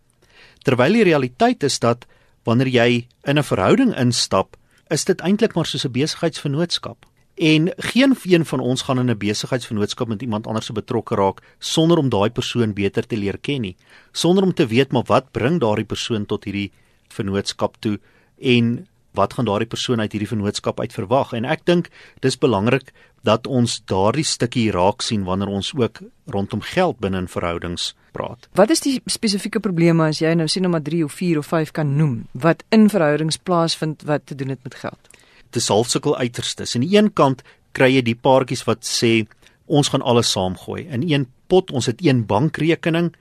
Terwyl 0.64 0.98
die 0.98 1.06
realiteit 1.08 1.64
is 1.64 1.78
dat 1.80 2.04
wanneer 2.44 2.68
jy 2.68 3.06
in 3.24 3.38
'n 3.38 3.42
verhouding 3.42 3.96
instap, 3.96 4.56
is 4.90 5.04
dit 5.04 5.20
eintlik 5.20 5.54
maar 5.54 5.66
soos 5.66 5.86
'n 5.86 5.92
besigheidsvennootskap. 5.92 7.06
En 7.36 7.72
geen 7.76 8.16
een 8.22 8.44
van 8.44 8.60
ons 8.60 8.82
gaan 8.82 8.98
in 8.98 9.10
'n 9.10 9.18
besigheidsvennootskap 9.18 10.08
met 10.08 10.22
iemand 10.22 10.46
anders 10.46 10.70
betrokke 10.70 11.14
raak 11.14 11.42
sonder 11.58 11.98
om 11.98 12.08
daai 12.08 12.30
persoon 12.30 12.72
beter 12.72 13.06
te 13.06 13.16
leer 13.16 13.38
ken 13.38 13.60
nie. 13.60 13.76
Sonder 14.12 14.44
om 14.44 14.54
te 14.54 14.66
weet 14.66 14.92
maar 14.92 15.04
wat 15.06 15.30
bring 15.30 15.60
daardie 15.60 15.84
persoon 15.84 16.26
tot 16.26 16.44
hierdie 16.44 16.72
vennootskap 17.08 17.76
toe 17.78 18.00
en 18.40 18.86
wat 19.12 19.32
gaan 19.32 19.44
daardie 19.44 19.68
persoon 19.68 20.00
uit 20.00 20.12
hierdie 20.12 20.28
vennootskap 20.28 20.80
uit 20.80 20.92
verwag? 20.92 21.32
En 21.32 21.44
ek 21.44 21.64
dink 21.64 21.88
dis 22.20 22.38
belangrik 22.38 22.92
dat 23.22 23.46
ons 23.46 23.82
daardie 23.84 24.24
stukkie 24.24 24.70
raak 24.70 25.02
sien 25.02 25.24
wanneer 25.24 25.48
ons 25.48 25.72
ook 25.74 26.00
rondom 26.26 26.60
geld 26.60 26.98
binne 26.98 27.18
in 27.18 27.28
verhoudings 27.28 27.94
praat. 28.12 28.48
Wat 28.54 28.70
is 28.70 28.80
die 28.80 29.00
spesifieke 29.06 29.60
probleme 29.60 30.08
as 30.08 30.22
jy 30.22 30.34
nou 30.34 30.48
sien 30.48 30.62
nou 30.62 30.72
maar 30.72 30.82
3 30.86 31.04
of 31.04 31.12
4 31.12 31.38
of 31.38 31.46
5 31.46 31.70
kan 31.70 31.96
noem 31.96 32.26
wat 32.32 32.64
in 32.68 32.88
verhoudings 32.88 33.36
plaasvind 33.36 34.02
wat 34.02 34.26
te 34.26 34.34
doen 34.34 34.48
het 34.48 34.62
met 34.62 34.74
geld? 34.74 35.16
Dis 35.50 35.68
half 35.68 35.90
sukkel 35.90 36.16
uiterstes. 36.16 36.74
Aan 36.76 36.84
die 36.86 36.96
een 36.96 37.12
kant 37.12 37.42
kry 37.76 37.90
jy 37.92 38.02
die 38.06 38.16
paartjies 38.16 38.64
wat 38.66 38.84
sê 38.88 39.26
ons 39.66 39.90
gaan 39.92 40.02
alles 40.02 40.30
saamgooi 40.32 40.86
in 40.86 41.04
een 41.06 41.26
pot, 41.50 41.70
ons 41.70 41.86
het 41.90 42.02
een 42.02 42.24
bankrekening. 42.26 43.12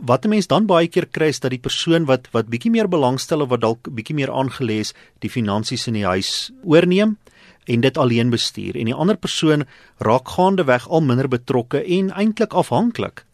Wat 0.00 0.24
'n 0.24 0.28
mens 0.28 0.46
dan 0.46 0.66
baie 0.66 0.88
keer 0.88 1.06
kry 1.06 1.28
is 1.28 1.40
dat 1.40 1.50
die 1.50 1.60
persoon 1.60 2.04
wat 2.06 2.28
wat 2.32 2.48
bietjie 2.48 2.70
meer 2.70 2.88
belangstel 2.88 3.42
of 3.42 3.48
wat 3.48 3.60
dalk 3.60 3.88
bietjie 3.94 4.14
meer 4.14 4.30
aangelees 4.30 4.94
die 5.20 5.30
finansies 5.30 5.86
in 5.86 5.94
die 5.94 6.06
huis 6.06 6.50
oorneem 6.64 7.18
en 7.66 7.80
dit 7.80 7.98
alleen 7.98 8.30
bestuur 8.30 8.76
en 8.76 8.84
die 8.84 8.94
ander 8.94 9.16
persoon 9.16 9.64
raak 9.98 10.28
gaandeweg 10.28 10.88
al 10.88 11.00
minder 11.00 11.28
betrokke 11.28 11.84
en 11.84 12.10
eintlik 12.10 12.52
afhanklik. 12.52 13.24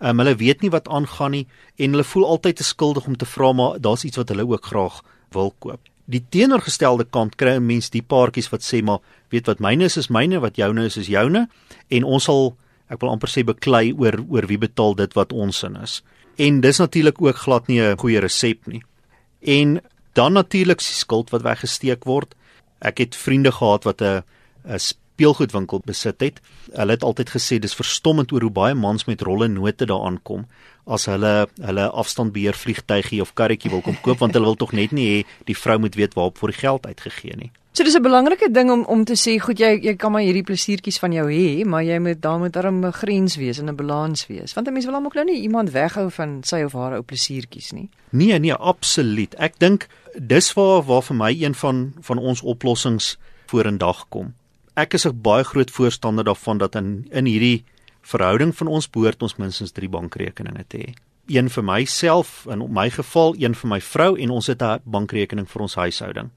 Um, 0.00 0.18
hulle 0.18 0.36
weet 0.36 0.60
nie 0.62 0.70
wat 0.70 0.88
aangaan 0.88 1.30
nie 1.30 1.46
en 1.76 1.90
hulle 1.90 2.04
voel 2.04 2.26
altyd 2.26 2.56
te 2.56 2.64
skuldig 2.64 3.06
om 3.06 3.16
te 3.16 3.26
vra 3.26 3.52
maar 3.52 3.80
daar's 3.80 4.04
iets 4.04 4.16
wat 4.16 4.28
hulle 4.28 4.46
ook 4.46 4.64
graag 4.64 5.02
wil 5.30 5.54
koop 5.58 5.80
die 6.08 6.24
teenoorgestelde 6.32 7.04
kant 7.04 7.36
kry 7.36 7.56
'n 7.56 7.66
mens 7.66 7.90
die 7.90 8.02
paartjies 8.02 8.50
wat 8.52 8.64
sê 8.64 8.82
maar 8.82 9.00
weet 9.30 9.46
wat 9.46 9.60
myne 9.60 9.84
is 9.84 9.96
is 9.96 10.08
myne 10.08 10.40
wat 10.40 10.56
joune 10.56 10.84
is 10.84 10.96
is 10.96 11.06
joune 11.06 11.48
en 11.88 12.04
ons 12.04 12.24
sal 12.24 12.56
ek 12.88 13.00
wil 13.00 13.10
amper 13.10 13.28
sê 13.28 13.44
beklei 13.44 13.92
oor 13.92 14.16
oor 14.28 14.46
wie 14.48 14.58
betaal 14.58 14.94
dit 14.94 15.12
wat 15.14 15.32
ons 15.32 15.62
in 15.62 15.76
is. 15.76 16.02
En 16.38 16.60
dis 16.60 16.78
natuurlik 16.78 17.20
ook 17.20 17.36
glad 17.36 17.68
nie 17.68 17.80
'n 17.80 17.98
goeie 17.98 18.20
resep 18.20 18.66
nie. 18.66 18.82
En 19.42 19.80
dan 20.14 20.32
natuurlik 20.32 20.78
die 20.78 20.96
skuld 21.04 21.30
wat 21.30 21.42
weggesteek 21.42 22.04
word. 22.04 22.34
Ek 22.80 22.98
het 22.98 23.16
vriende 23.16 23.52
gehad 23.52 23.84
wat 23.84 24.00
'n 24.00 24.22
'n 24.64 24.78
speelgoedwinkel 24.78 25.82
besit 25.84 26.20
het. 26.20 26.40
Hulle 26.72 26.92
het 26.92 27.02
altyd 27.02 27.30
gesê 27.30 27.58
dis 27.58 27.74
verstommend 27.74 28.32
oor 28.32 28.40
hoe 28.40 28.50
baie 28.50 28.74
mans 28.74 29.04
met 29.04 29.20
rolle 29.20 29.48
note 29.48 29.84
daaraan 29.84 30.22
kom 30.22 30.46
as 30.88 31.06
hulle 31.06 31.46
hulle 31.60 31.86
afstandbeheer 32.02 32.56
vliegtygie 32.56 33.20
of 33.22 33.34
karretjie 33.34 33.70
wil 33.70 33.84
kom 33.84 33.96
koop 34.02 34.18
want 34.24 34.34
hulle 34.34 34.50
wil 34.50 34.56
tog 34.56 34.72
net 34.72 34.92
nie 34.96 35.08
hê 35.08 35.24
die 35.50 35.56
vrou 35.56 35.78
moet 35.78 35.96
weet 36.00 36.14
waarop 36.16 36.38
vir 36.38 36.54
die 36.54 36.60
geld 36.60 36.86
uitgegee 36.86 37.36
nie. 37.36 37.52
So 37.78 37.84
dis 37.84 37.94
'n 37.94 38.02
belangrike 38.02 38.50
ding 38.50 38.70
om 38.70 38.84
om 38.84 39.04
te 39.04 39.14
sê, 39.14 39.38
goed 39.38 39.58
jy 39.58 39.78
jy 39.82 39.94
kan 39.94 40.12
maar 40.12 40.22
hierdie 40.22 40.42
plesiertjies 40.42 40.98
van 40.98 41.12
jou 41.12 41.26
hê, 41.30 41.64
maar 41.64 41.84
jy 41.84 41.98
moet 41.98 42.20
daar 42.20 42.38
moet 42.38 42.52
darm 42.52 42.84
'n 42.84 42.92
grens 42.92 43.36
wees 43.36 43.58
en 43.58 43.68
'n 43.68 43.76
balans 43.76 44.26
wees. 44.26 44.54
Want 44.54 44.66
'n 44.66 44.72
mens 44.72 44.84
wil 44.84 44.94
hom 44.94 45.04
ook 45.04 45.14
nou 45.14 45.24
nie 45.24 45.42
iemand 45.42 45.70
weghou 45.70 46.10
van 46.10 46.42
sy 46.42 46.62
of 46.64 46.72
haar 46.72 46.94
ou 46.94 47.02
plesiertjies 47.02 47.72
nie. 47.72 47.88
Nee, 48.10 48.38
nee, 48.38 48.54
absoluut. 48.54 49.34
Ek 49.34 49.58
dink 49.58 49.86
dis 50.18 50.52
waar 50.54 50.82
waar 50.82 51.02
vir 51.02 51.16
my 51.16 51.36
een 51.42 51.54
van 51.54 51.92
van 52.00 52.18
ons 52.18 52.42
oplossings 52.42 53.16
vorendag 53.46 54.08
kom. 54.08 54.34
Ek 54.74 54.94
is 54.94 55.06
'n 55.06 55.20
baie 55.22 55.44
groot 55.44 55.70
voorstander 55.70 56.24
daarvan 56.24 56.58
dat 56.58 56.74
in 56.74 57.06
in 57.10 57.26
hierdie 57.26 57.64
verhouding 58.08 58.54
van 58.56 58.72
ons 58.72 58.88
behoort 58.90 59.22
ons 59.22 59.36
minstens 59.36 59.72
3 59.76 59.88
bankrekeninge 59.88 60.64
te 60.68 60.78
hê. 60.78 60.94
Een 61.28 61.50
vir 61.52 61.64
myself 61.64 62.46
en 62.48 62.62
in 62.64 62.72
my 62.72 62.88
geval 62.90 63.34
een 63.36 63.54
vir 63.54 63.68
my 63.68 63.80
vrou 63.80 64.16
en 64.16 64.30
ons 64.30 64.46
het 64.46 64.62
'n 64.62 64.80
bankrekening 64.84 65.48
vir 65.48 65.62
ons 65.62 65.74
huishouding 65.74 66.30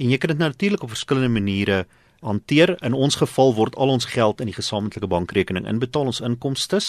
en 0.00 0.08
jy 0.08 0.18
kan 0.18 0.32
dit 0.32 0.40
natuurlik 0.40 0.82
op 0.82 0.94
verskillende 0.94 1.28
maniere 1.28 1.84
hanteer. 2.24 2.76
In 2.84 2.96
ons 2.96 3.16
geval 3.20 3.54
word 3.54 3.76
al 3.76 3.92
ons 3.96 4.08
geld 4.08 4.40
in 4.40 4.48
die 4.48 4.56
gesamentlike 4.56 5.08
bankrekening 5.08 5.68
inbetaal, 5.68 6.08
ons 6.12 6.22
inkomste 6.24 6.80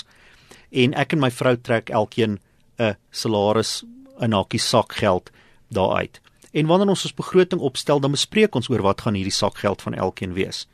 en 0.71 0.93
ek 0.95 1.15
en 1.15 1.19
my 1.19 1.31
vrou 1.31 1.55
trek 1.57 1.89
elkeen 1.89 2.39
'n 2.79 2.95
salaris 3.11 3.83
in 4.19 4.31
hakkie 4.31 4.59
sak 4.59 4.93
geld 4.93 5.31
daaruit. 5.69 6.21
En 6.53 6.65
wanneer 6.65 6.89
ons 6.89 7.03
ons 7.03 7.13
begroting 7.13 7.61
opstel, 7.61 7.99
dan 7.99 8.11
bespreek 8.11 8.55
ons 8.55 8.69
oor 8.69 8.81
wat 8.81 9.01
gaan 9.01 9.13
hierdie 9.13 9.31
sak 9.31 9.57
geld 9.57 9.81
van 9.81 9.93
elkeen 9.93 10.33
wees. 10.33 10.67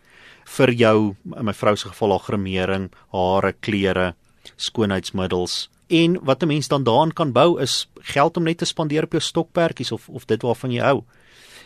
Vir 0.47 0.71
jou, 0.73 1.15
in 1.35 1.45
my 1.45 1.53
vrou 1.53 1.75
se 1.75 1.89
geval, 1.89 2.15
haar 2.15 2.25
gremering, 2.27 2.89
hare, 3.11 3.53
klere, 3.59 4.13
skoonheidsmiddels. 4.55 5.67
En 5.87 6.17
wat 6.23 6.43
'n 6.43 6.47
mens 6.47 6.67
dan 6.67 6.83
daaraan 6.83 7.13
kan 7.13 7.31
bou 7.31 7.61
is 7.61 7.87
geld 7.95 8.37
om 8.37 8.43
net 8.43 8.57
te 8.57 8.65
spandeer 8.65 9.03
op 9.03 9.11
jou 9.11 9.21
stokperdjies 9.21 9.91
of 9.91 10.09
of 10.09 10.25
dit 10.25 10.41
waarvan 10.41 10.71
jy 10.71 10.81
hou. 10.81 11.03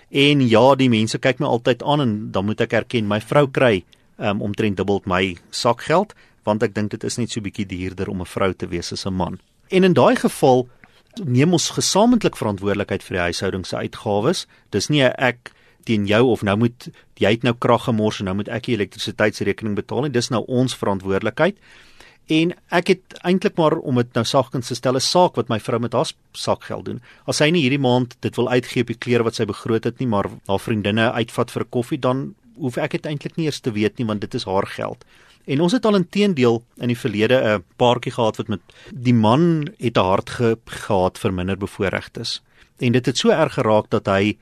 En 0.10 0.48
ja, 0.48 0.76
die 0.76 0.90
mense 0.90 1.18
kyk 1.18 1.40
my 1.40 1.48
altyd 1.48 1.84
aan 1.84 2.02
en 2.02 2.32
dan 2.32 2.46
moet 2.46 2.62
ek 2.62 2.74
erken 2.74 3.08
my 3.08 3.22
vrou 3.22 3.48
kry 3.48 3.84
um, 4.18 4.42
omtrent 4.42 4.78
dubbel 4.78 5.02
my 5.06 5.38
sakgeld 5.50 6.14
want 6.44 6.64
ek 6.64 6.74
dink 6.74 6.92
dit 6.92 7.04
is 7.04 7.18
net 7.18 7.30
so 7.30 7.42
bietjie 7.42 7.68
duurder 7.70 8.10
om 8.10 8.22
'n 8.22 8.26
vrou 8.26 8.54
te 8.54 8.68
wees 8.68 8.92
as 8.92 9.06
'n 9.06 9.14
man. 9.14 9.40
En 9.70 9.84
in 9.84 9.94
daai 9.94 10.16
geval 10.16 10.68
neem 11.24 11.54
ons 11.54 11.70
gesamentlik 11.70 12.36
verantwoordelikheid 12.36 13.04
vir 13.04 13.16
die 13.16 13.24
huishouding 13.24 13.66
se 13.66 13.76
uitgawes. 13.76 14.48
Dis 14.70 14.90
nie 14.90 15.04
ek 15.04 15.52
teen 15.84 16.06
jou 16.06 16.24
of 16.32 16.44
nou 16.44 16.58
moet 16.58 16.90
jy 17.22 17.32
het 17.36 17.44
nou 17.44 17.54
krag 17.54 17.84
gemors 17.84 18.20
en 18.20 18.26
nou 18.26 18.36
moet 18.36 18.50
ek 18.50 18.70
die 18.70 18.76
elektrisiteitsrekening 18.76 19.76
betaal 19.76 20.02
nie. 20.02 20.14
Dis 20.14 20.30
nou 20.34 20.44
ons 20.48 20.76
verantwoordelikheid. 20.76 21.58
En 22.32 22.54
ek 22.72 22.94
het 22.94 23.18
eintlik 23.28 23.58
maar 23.58 23.76
om 23.78 23.98
dit 24.00 24.14
nou 24.16 24.24
sagkens 24.26 24.68
te 24.68 24.76
stel 24.76 24.96
'n 24.96 25.04
saak 25.04 25.36
wat 25.36 25.50
my 25.50 25.60
vrou 25.60 25.80
met 25.80 25.94
haar 25.94 26.12
sakgeld 26.34 26.86
doen. 26.86 27.02
As 27.28 27.38
sy 27.38 27.50
nie 27.50 27.62
hierdie 27.62 27.82
maand 27.82 28.16
dit 28.22 28.36
wil 28.36 28.50
uitgee 28.50 28.82
op 28.82 28.88
die 28.88 28.98
klere 28.98 29.24
wat 29.24 29.36
sy 29.36 29.46
begroot 29.46 29.84
het 29.84 30.00
nie, 30.00 30.08
maar 30.08 30.30
haar 30.48 30.60
vriendinne 30.60 31.12
uitvat 31.12 31.52
vir 31.52 31.66
koffie, 31.66 32.00
dan 32.00 32.36
hoef 32.58 32.78
ek 32.78 32.92
dit 32.92 33.06
eintlik 33.06 33.38
nie 33.38 33.46
eers 33.46 33.60
te 33.60 33.72
weet 33.72 33.98
nie 33.98 34.06
want 34.06 34.22
dit 34.22 34.34
is 34.34 34.46
haar 34.46 34.68
geld. 34.68 35.04
En 35.46 35.62
ons 35.62 35.72
het 35.72 35.86
al 35.86 35.96
inteendeel 35.96 36.64
in 36.78 36.88
die 36.88 36.98
verlede 36.98 37.42
'n 37.42 37.64
paartjie 37.78 38.12
gehad 38.12 38.38
wat 38.38 38.48
met 38.48 38.62
die 38.94 39.14
man 39.14 39.68
het 39.80 39.98
'n 39.98 40.06
hart 40.06 40.30
ge, 40.30 40.58
gehad 40.66 41.18
vir 41.18 41.34
minder 41.34 41.58
bevoorregtes. 41.58 42.42
En 42.80 42.92
dit 42.92 43.06
het 43.06 43.18
so 43.18 43.30
erg 43.30 43.54
geraak 43.54 43.90
dat 43.90 44.06
hy 44.06 44.38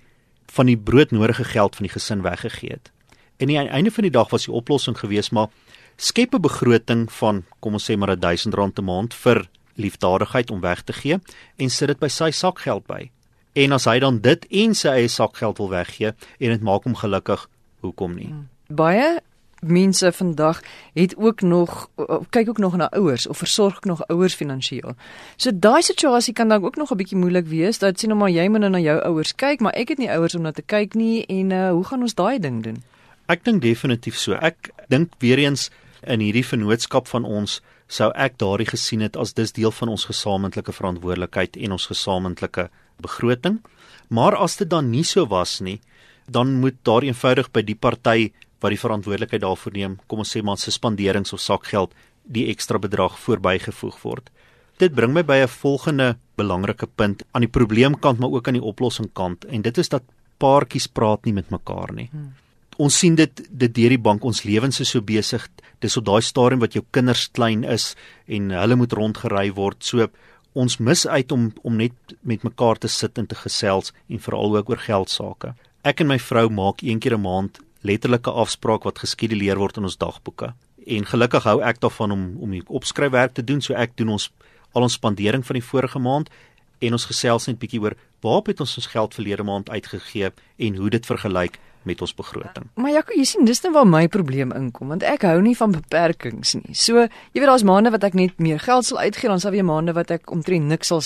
van 0.49 0.65
die 0.65 0.77
broodnodige 0.77 1.43
geld 1.43 1.75
van 1.75 1.85
die 1.85 1.93
gesin 1.93 2.21
weggegee 2.21 2.69
het. 2.69 2.91
En 3.37 3.47
aan 3.47 3.65
die 3.65 3.75
einde 3.79 3.91
van 3.91 4.03
die 4.03 4.11
dag 4.11 4.29
was 4.29 4.45
die 4.45 4.53
oplossing 4.53 4.97
geweest 4.97 5.31
maar 5.31 5.47
skep 5.95 6.33
'n 6.33 6.41
begroting 6.41 7.11
van 7.11 7.43
kom 7.59 7.73
ons 7.73 7.91
sê 7.91 7.97
maar 7.97 8.17
R1000 8.17 8.53
'n 8.79 8.83
maand 8.83 9.13
vir 9.13 9.49
liefdadigheid 9.75 10.51
om 10.51 10.61
weg 10.61 10.81
te 10.81 10.93
gee 10.93 11.19
en 11.55 11.69
sit 11.69 11.87
dit 11.87 11.99
by 11.99 12.07
sy 12.07 12.31
sakgeld 12.31 12.87
by. 12.87 13.09
En 13.53 13.71
as 13.71 13.85
hy 13.85 13.99
dan 13.99 14.19
dit 14.19 14.45
en 14.45 14.75
sy 14.75 14.87
eie 14.87 15.07
sakgeld 15.07 15.57
wil 15.57 15.69
weggee 15.69 16.07
en 16.39 16.49
dit 16.49 16.61
maak 16.61 16.83
hom 16.83 16.95
gelukkig, 16.95 17.49
hoekom 17.79 18.15
nie? 18.15 18.27
Hmm. 18.27 18.47
Baie 18.67 19.21
mense 19.61 20.11
vandag 20.11 20.61
het 20.93 21.17
ook 21.17 21.41
nog 21.41 21.89
kyk 22.29 22.49
ook 22.49 22.57
nog 22.57 22.75
na 22.75 22.89
ouers 22.89 23.27
of 23.27 23.37
versorg 23.37 23.75
ook 23.75 23.85
nog 23.85 24.07
ouers 24.07 24.33
finansiëel. 24.33 24.95
So 25.35 25.51
daai 25.53 25.81
situasie 25.81 26.33
kan 26.33 26.49
dan 26.49 26.63
ook 26.63 26.75
nog 26.75 26.91
'n 26.91 26.95
bietjie 26.95 27.17
moeilik 27.17 27.47
wees 27.47 27.79
dat 27.79 27.99
sien 27.99 28.09
nou 28.09 28.19
maar 28.19 28.29
jy 28.29 28.47
moet 28.47 28.59
nou 28.59 28.71
na 28.71 28.79
jou 28.79 29.01
ouers 29.01 29.35
kyk, 29.35 29.59
maar 29.59 29.73
ek 29.73 29.89
het 29.89 29.97
nie 29.97 30.11
ouers 30.11 30.35
om 30.35 30.41
na 30.41 30.51
te 30.51 30.61
kyk 30.61 30.93
nie 30.93 31.25
en 31.25 31.51
uh, 31.51 31.71
hoe 31.71 31.83
gaan 31.83 32.01
ons 32.01 32.15
daai 32.15 32.39
ding 32.39 32.63
doen? 32.63 32.83
Ek 33.27 33.43
dink 33.43 33.61
definitief 33.61 34.17
so. 34.17 34.33
Ek 34.33 34.69
dink 34.87 35.13
weer 35.19 35.37
eens 35.37 35.69
in 36.01 36.19
hierdie 36.19 36.45
vennootskap 36.45 37.07
van 37.07 37.25
ons 37.25 37.61
sou 37.87 38.11
ek 38.15 38.37
daardie 38.37 38.69
gesien 38.69 39.01
het 39.01 39.17
as 39.17 39.33
dis 39.33 39.51
deel 39.51 39.71
van 39.71 39.89
ons 39.89 40.05
gesamentlike 40.05 40.71
verantwoordelikheid 40.71 41.57
en 41.57 41.71
ons 41.71 41.85
gesamentlike 41.85 42.69
begroting. 43.01 43.59
Maar 44.09 44.35
as 44.35 44.57
dit 44.57 44.69
dan 44.69 44.89
nie 44.89 45.03
so 45.03 45.25
was 45.29 45.59
nie, 45.59 45.79
dan 46.29 46.59
moet 46.61 46.77
daar 46.83 47.03
eenvoudig 47.03 47.51
by 47.51 47.61
die 47.65 47.75
party 47.75 48.31
wat 48.59 48.73
die 48.73 48.81
verantwoordelikheid 48.81 49.41
daarvoor 49.41 49.73
neem, 49.73 49.97
kom 50.07 50.19
ons 50.19 50.35
sê 50.35 50.43
maar 50.43 50.57
suspenderings 50.57 51.33
of 51.33 51.41
sakgeld, 51.41 51.93
die 52.23 52.49
ekstra 52.51 52.79
bedrag 52.79 53.17
voorbygevoeg 53.19 54.01
word. 54.03 54.29
Dit 54.79 54.95
bring 54.95 55.13
my 55.13 55.23
by 55.23 55.41
'n 55.43 55.47
volgende 55.47 56.17
belangrike 56.37 56.87
punt 56.87 57.23
aan 57.33 57.41
die 57.41 57.55
probleemkant 57.59 58.19
maar 58.19 58.31
ook 58.31 58.47
aan 58.47 58.59
die 58.59 58.69
oplossingkant 58.71 59.45
en 59.45 59.61
dit 59.61 59.77
is 59.77 59.89
dat 59.89 60.03
paartjies 60.37 60.87
praat 60.87 61.25
nie 61.25 61.33
met 61.33 61.49
mekaar 61.49 61.93
nie. 61.93 62.09
Hmm 62.11 62.33
ons 62.79 62.95
sien 63.01 63.15
dit 63.19 63.43
dit 63.49 63.75
deur 63.75 63.93
die 63.93 64.01
bank 64.07 64.25
ons 64.25 64.45
lewens 64.47 64.79
is 64.83 64.93
so 64.95 65.03
besig 65.03 65.45
dis 65.83 65.97
op 65.99 66.05
daai 66.07 66.23
stadium 66.23 66.63
wat 66.63 66.77
jou 66.77 66.83
kinders 66.95 67.27
klein 67.35 67.65
is 67.77 67.91
en 68.37 68.51
hulle 68.55 68.77
moet 68.79 68.95
rondgery 68.95 69.49
word 69.57 69.83
so 69.83 70.07
ons 70.59 70.79
mis 70.89 71.05
uit 71.05 71.33
om 71.35 71.49
om 71.67 71.79
net 71.81 72.15
met 72.31 72.45
mekaar 72.47 72.79
te 72.79 72.91
sit 72.91 73.19
en 73.19 73.27
te 73.27 73.37
gesels 73.41 73.91
en 74.07 74.23
veral 74.27 74.55
ook 74.59 74.71
oor 74.71 74.83
geld 74.85 75.11
sake 75.11 75.53
ek 75.91 76.03
en 76.03 76.11
my 76.13 76.19
vrou 76.29 76.47
maak 76.61 76.83
een 76.83 77.03
keer 77.03 77.17
'n 77.17 77.25
maand 77.27 77.59
letterlike 77.81 78.31
afspraak 78.31 78.83
wat 78.83 78.99
geskeduleer 79.03 79.59
word 79.59 79.77
in 79.77 79.87
ons 79.89 79.97
dagboeke 79.97 80.53
en 80.89 81.05
gelukkig 81.05 81.45
hou 81.45 81.59
ek 81.61 81.81
daarvan 81.83 82.11
om 82.11 82.23
om 82.39 82.51
die 82.55 82.63
opskryfwerk 82.67 83.33
te 83.37 83.45
doen 83.45 83.61
so 83.61 83.73
ek 83.73 83.95
doen 83.99 84.15
ons 84.17 84.29
al 84.73 84.85
ons 84.85 84.99
spandering 84.99 85.45
van 85.45 85.59
die 85.59 85.65
vorige 85.65 85.99
maand 85.99 86.29
en 86.79 86.95
ons 86.95 87.07
gesels 87.09 87.47
net 87.47 87.59
bietjie 87.59 87.81
oor 87.83 87.95
waar 88.23 88.43
het 88.47 88.61
ons 88.63 88.77
ons 88.79 88.91
geld 88.91 89.15
verlede 89.15 89.43
maand 89.47 89.69
uitgegee 89.69 90.31
en 90.57 90.75
hoe 90.75 90.89
dit 90.89 91.05
vergelyk 91.05 91.59
met 91.87 92.01
ons 92.03 92.13
begroting. 92.15 92.67
Maar 92.75 92.91
Jaco, 92.91 93.15
jy 93.15 93.25
sien 93.27 93.47
dis 93.47 93.61
net 93.63 93.73
waar 93.73 93.87
my 93.87 94.03
probleem 94.11 94.51
inkom 94.55 94.91
want 94.93 95.05
ek 95.07 95.23
hou 95.27 95.37
nie 95.43 95.55
van 95.57 95.73
beperkings 95.75 96.55
nie. 96.59 96.75
So, 96.75 97.05
jy 97.07 97.39
weet 97.39 97.49
daar's 97.49 97.67
maande 97.67 97.93
wat 97.95 98.03
ek 98.07 98.17
net 98.19 98.39
meer 98.43 98.59
geld 98.63 98.87
sal 98.87 98.99
uitgee, 98.99 99.31
dan 99.31 99.39
sal 99.39 99.55
weer 99.55 99.67
maande 99.67 99.95
wat 99.95 100.11
ek 100.11 100.31
omtrent 100.33 100.67
niks 100.67 100.91
sal 100.91 101.03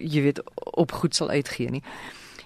jy 0.00 0.24
weet 0.30 0.40
op 0.72 0.96
goed 0.96 1.16
sal 1.16 1.32
uitgee 1.32 1.70
nie. 1.78 1.84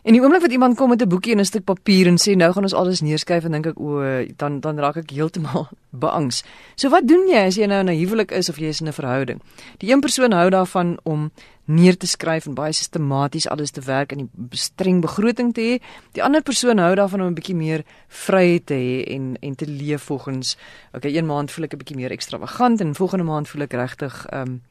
En 0.03 0.17
die 0.17 0.23
oomblik 0.23 0.41
wat 0.41 0.53
iemand 0.53 0.77
kom 0.77 0.89
met 0.89 1.03
'n 1.03 1.09
boekie 1.09 1.33
en 1.33 1.41
'n 1.41 1.45
stuk 1.45 1.65
papier 1.65 2.07
en 2.07 2.17
sê 2.17 2.37
nou 2.37 2.53
gaan 2.53 2.63
ons 2.63 2.75
alles 2.75 3.01
neerskryf 3.01 3.45
en 3.45 3.53
dink 3.53 3.67
ek 3.67 3.81
o, 3.81 4.01
dan 4.37 4.61
dan 4.61 4.79
raak 4.79 4.97
ek 4.97 5.11
heeltemal 5.11 5.69
beangs. 6.03 6.43
So 6.77 6.89
wat 6.89 7.09
doen 7.09 7.29
jy 7.29 7.47
as 7.47 7.57
jy 7.57 7.67
nou 7.67 7.81
in 7.81 7.91
'n 7.91 7.99
huwelik 7.99 8.31
is 8.31 8.49
of 8.49 8.57
jy 8.57 8.67
is 8.67 8.81
in 8.81 8.89
'n 8.89 8.93
verhouding? 8.93 9.41
Die 9.79 9.93
een 9.93 10.01
persoon 10.01 10.33
hou 10.33 10.51
daarvan 10.51 10.99
om 11.03 11.31
neer 11.65 11.97
te 11.97 12.07
skryf 12.07 12.47
en 12.47 12.55
baie 12.55 12.73
sistematies 12.73 13.49
alles 13.49 13.71
te 13.71 13.81
werk 13.81 14.13
en 14.13 14.19
'n 14.19 14.31
streng 14.51 15.01
begroting 15.01 15.55
te 15.55 15.61
hê. 15.61 15.83
Die 16.13 16.23
ander 16.23 16.43
persoon 16.43 16.79
hou 16.79 16.95
daarvan 16.95 17.21
om 17.21 17.27
'n 17.27 17.35
bietjie 17.35 17.57
meer 17.57 17.85
vryheid 18.09 18.67
te 18.67 18.75
hê 18.75 19.05
en 19.15 19.37
en 19.41 19.55
te 19.55 19.67
leef 19.67 20.03
volgens 20.03 20.57
okay, 20.93 21.15
een 21.15 21.27
maand 21.27 21.51
voel 21.51 21.65
ek 21.65 21.73
'n 21.73 21.79
bietjie 21.79 21.97
meer 21.97 22.11
ekstravagant 22.11 22.81
en 22.81 22.95
volgende 22.95 23.25
maand 23.25 23.49
voel 23.49 23.63
ek 23.63 23.73
regtig 23.73 24.27
ehm 24.27 24.49
um, 24.49 24.63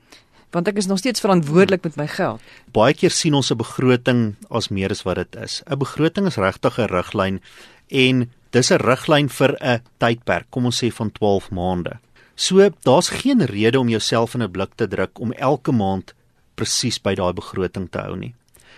want 0.51 0.67
ek 0.67 0.77
is 0.81 0.87
nog 0.89 0.97
steeds 0.97 1.21
verantwoordelik 1.21 1.83
met 1.83 1.95
my 1.95 2.07
geld. 2.07 2.41
Baie 2.73 2.93
keer 2.93 3.11
sien 3.11 3.33
ons 3.33 3.51
'n 3.51 3.57
begroting 3.57 4.35
as 4.49 4.69
meer 4.69 4.91
as 4.91 5.03
wat 5.03 5.15
dit 5.15 5.35
is. 5.35 5.61
'n 5.67 5.77
Begroting 5.77 6.27
is 6.27 6.37
regtig 6.37 6.79
'n 6.79 6.87
riglyn 6.87 7.41
en 7.89 8.29
dis 8.51 8.71
'n 8.71 8.81
riglyn 8.81 9.29
vir 9.29 9.57
'n 9.61 9.81
tydperk, 9.99 10.47
kom 10.49 10.65
ons 10.65 10.83
sê 10.83 10.91
van 10.91 11.11
12 11.11 11.51
maande. 11.51 11.99
So 12.35 12.69
daar's 12.83 13.09
geen 13.09 13.45
rede 13.45 13.79
om 13.79 13.89
jouself 13.89 14.33
in 14.33 14.43
'n 14.43 14.51
blik 14.51 14.75
te 14.75 14.87
druk 14.87 15.19
om 15.19 15.31
elke 15.33 15.71
maand 15.71 16.13
presies 16.55 16.99
by 17.01 17.15
daai 17.15 17.33
begroting 17.33 17.89
te 17.89 17.99
hou 17.99 18.15
nie. 18.15 18.33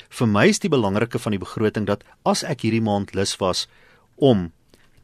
Vir 0.10 0.28
my 0.28 0.48
is 0.48 0.60
die 0.60 0.70
belangrike 0.70 1.20
van 1.20 1.32
die 1.32 1.40
begroting 1.40 1.86
dat 1.86 2.04
as 2.26 2.44
ek 2.44 2.62
hierdie 2.62 2.82
maand 2.82 3.14
lus 3.16 3.38
was 3.38 3.68
om 4.16 4.52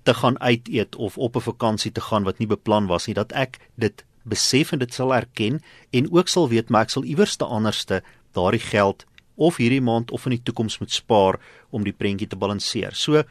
te 0.03 0.13
gaan 0.13 0.39
uit 0.39 0.67
eet 0.67 0.95
of 0.95 1.17
op 1.17 1.35
'n 1.35 1.41
vakansie 1.41 1.91
te 1.91 2.01
gaan 2.01 2.23
wat 2.23 2.39
nie 2.39 2.47
beplan 2.47 2.87
was 2.87 3.07
nie, 3.07 3.13
dat 3.13 3.31
ek 3.31 3.59
dit 3.75 4.03
besef 4.27 4.73
en 4.75 4.79
dit 4.83 4.93
sal 4.93 5.13
erken 5.15 5.61
en 5.95 6.09
ook 6.11 6.27
sal 6.31 6.49
weet 6.51 6.69
maar 6.69 6.87
ek 6.87 6.95
sal 6.95 7.07
iewers 7.07 7.37
te 7.39 7.45
anderste 7.45 8.01
daardie 8.37 8.63
geld 8.63 9.05
of 9.35 9.57
hierdie 9.61 9.81
maand 9.81 10.11
of 10.11 10.25
in 10.25 10.35
die 10.35 10.43
toekoms 10.43 10.79
moet 10.81 10.91
spaar 10.91 11.37
om 11.69 11.85
die 11.85 11.93
prentjie 11.93 12.27
te 12.27 12.39
balanseer. 12.39 12.95
So 12.97 13.23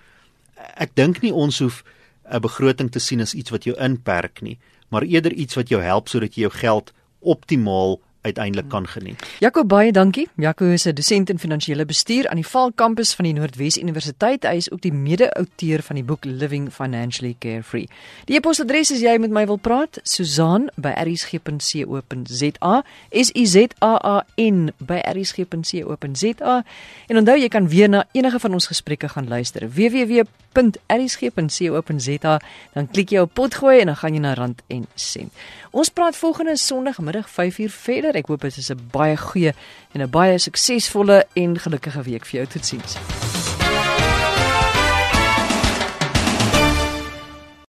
ek 0.56 0.94
dink 0.94 1.22
nie 1.22 1.34
ons 1.34 1.58
hoef 1.60 1.82
'n 2.30 2.40
begroting 2.40 2.90
te 2.90 3.00
sien 3.00 3.20
as 3.20 3.34
iets 3.34 3.50
wat 3.50 3.64
jou 3.64 3.76
inperk 3.78 4.42
nie, 4.42 4.58
maar 4.88 5.02
eerder 5.02 5.32
iets 5.32 5.54
wat 5.54 5.68
jou 5.68 5.82
help 5.82 6.08
sodat 6.08 6.34
jy 6.34 6.46
jou 6.46 6.50
geld 6.50 6.92
optimaal 7.20 8.00
uiteindelik 8.26 8.66
kan 8.68 8.88
geniet. 8.90 9.22
Jaco 9.38 9.62
baie 9.64 9.92
dankie. 9.92 10.28
Jaco 10.36 10.64
is 10.74 10.86
'n 10.86 10.94
dosent 10.94 11.30
in 11.30 11.38
finansiële 11.38 11.84
bestuur 11.86 12.28
aan 12.28 12.36
die 12.36 12.46
Val 12.46 12.72
kampus 12.72 13.14
van 13.14 13.24
die 13.24 13.34
Noordwes 13.34 13.78
Universiteit. 13.78 14.42
Hy 14.42 14.56
is 14.56 14.70
ook 14.70 14.82
die 14.82 14.92
mede-outeur 14.92 15.82
van 15.82 15.96
die 15.96 16.04
boek 16.04 16.24
Living 16.24 16.72
Financially 16.72 17.36
Carefree. 17.38 17.88
Die 18.24 18.36
e-posadres 18.36 18.92
as 18.92 19.00
jy 19.00 19.18
met 19.18 19.30
my 19.30 19.46
wil 19.46 19.56
praat, 19.56 19.98
susan@rsg.co.za. 20.02 22.84
S 23.10 23.30
U 23.34 23.46
Z 23.46 23.56
A 23.82 24.00
A 24.04 24.24
N 24.36 24.72
by 24.76 25.00
rsg.co.za. 25.12 26.64
En 27.06 27.16
onthou 27.16 27.38
jy 27.38 27.48
kan 27.48 27.68
weer 27.68 27.88
na 27.88 28.04
enige 28.12 28.38
van 28.38 28.52
ons 28.52 28.66
gesprekke 28.66 29.08
gaan 29.08 29.28
luister. 29.28 29.70
www.rsg.co.za. 29.70 32.40
Dan 32.72 32.90
klik 32.90 33.10
jy 33.10 33.18
op 33.18 33.34
potgooi 33.34 33.80
en 33.80 33.86
dan 33.86 33.96
gaan 33.96 34.14
jy 34.14 34.20
na 34.20 34.34
rand 34.34 34.62
en 34.66 34.86
sent. 34.94 35.32
Ons 35.70 35.88
praat 35.92 36.16
volgende 36.16 36.56
Sondagmiddag 36.56 37.28
5uur 37.28 37.70
verder. 37.70 38.15
Ek 38.16 38.30
hoop 38.32 38.40
dit 38.40 38.56
is 38.56 38.70
'n 38.72 38.80
baie 38.92 39.16
goeie 39.16 39.52
en 39.92 40.00
'n 40.02 40.10
baie 40.10 40.38
suksesvolle 40.38 41.24
en 41.34 41.58
gelukkige 41.58 42.02
week 42.02 42.24
vir 42.24 42.40
jou. 42.40 42.46
Totsiens. 42.46 43.25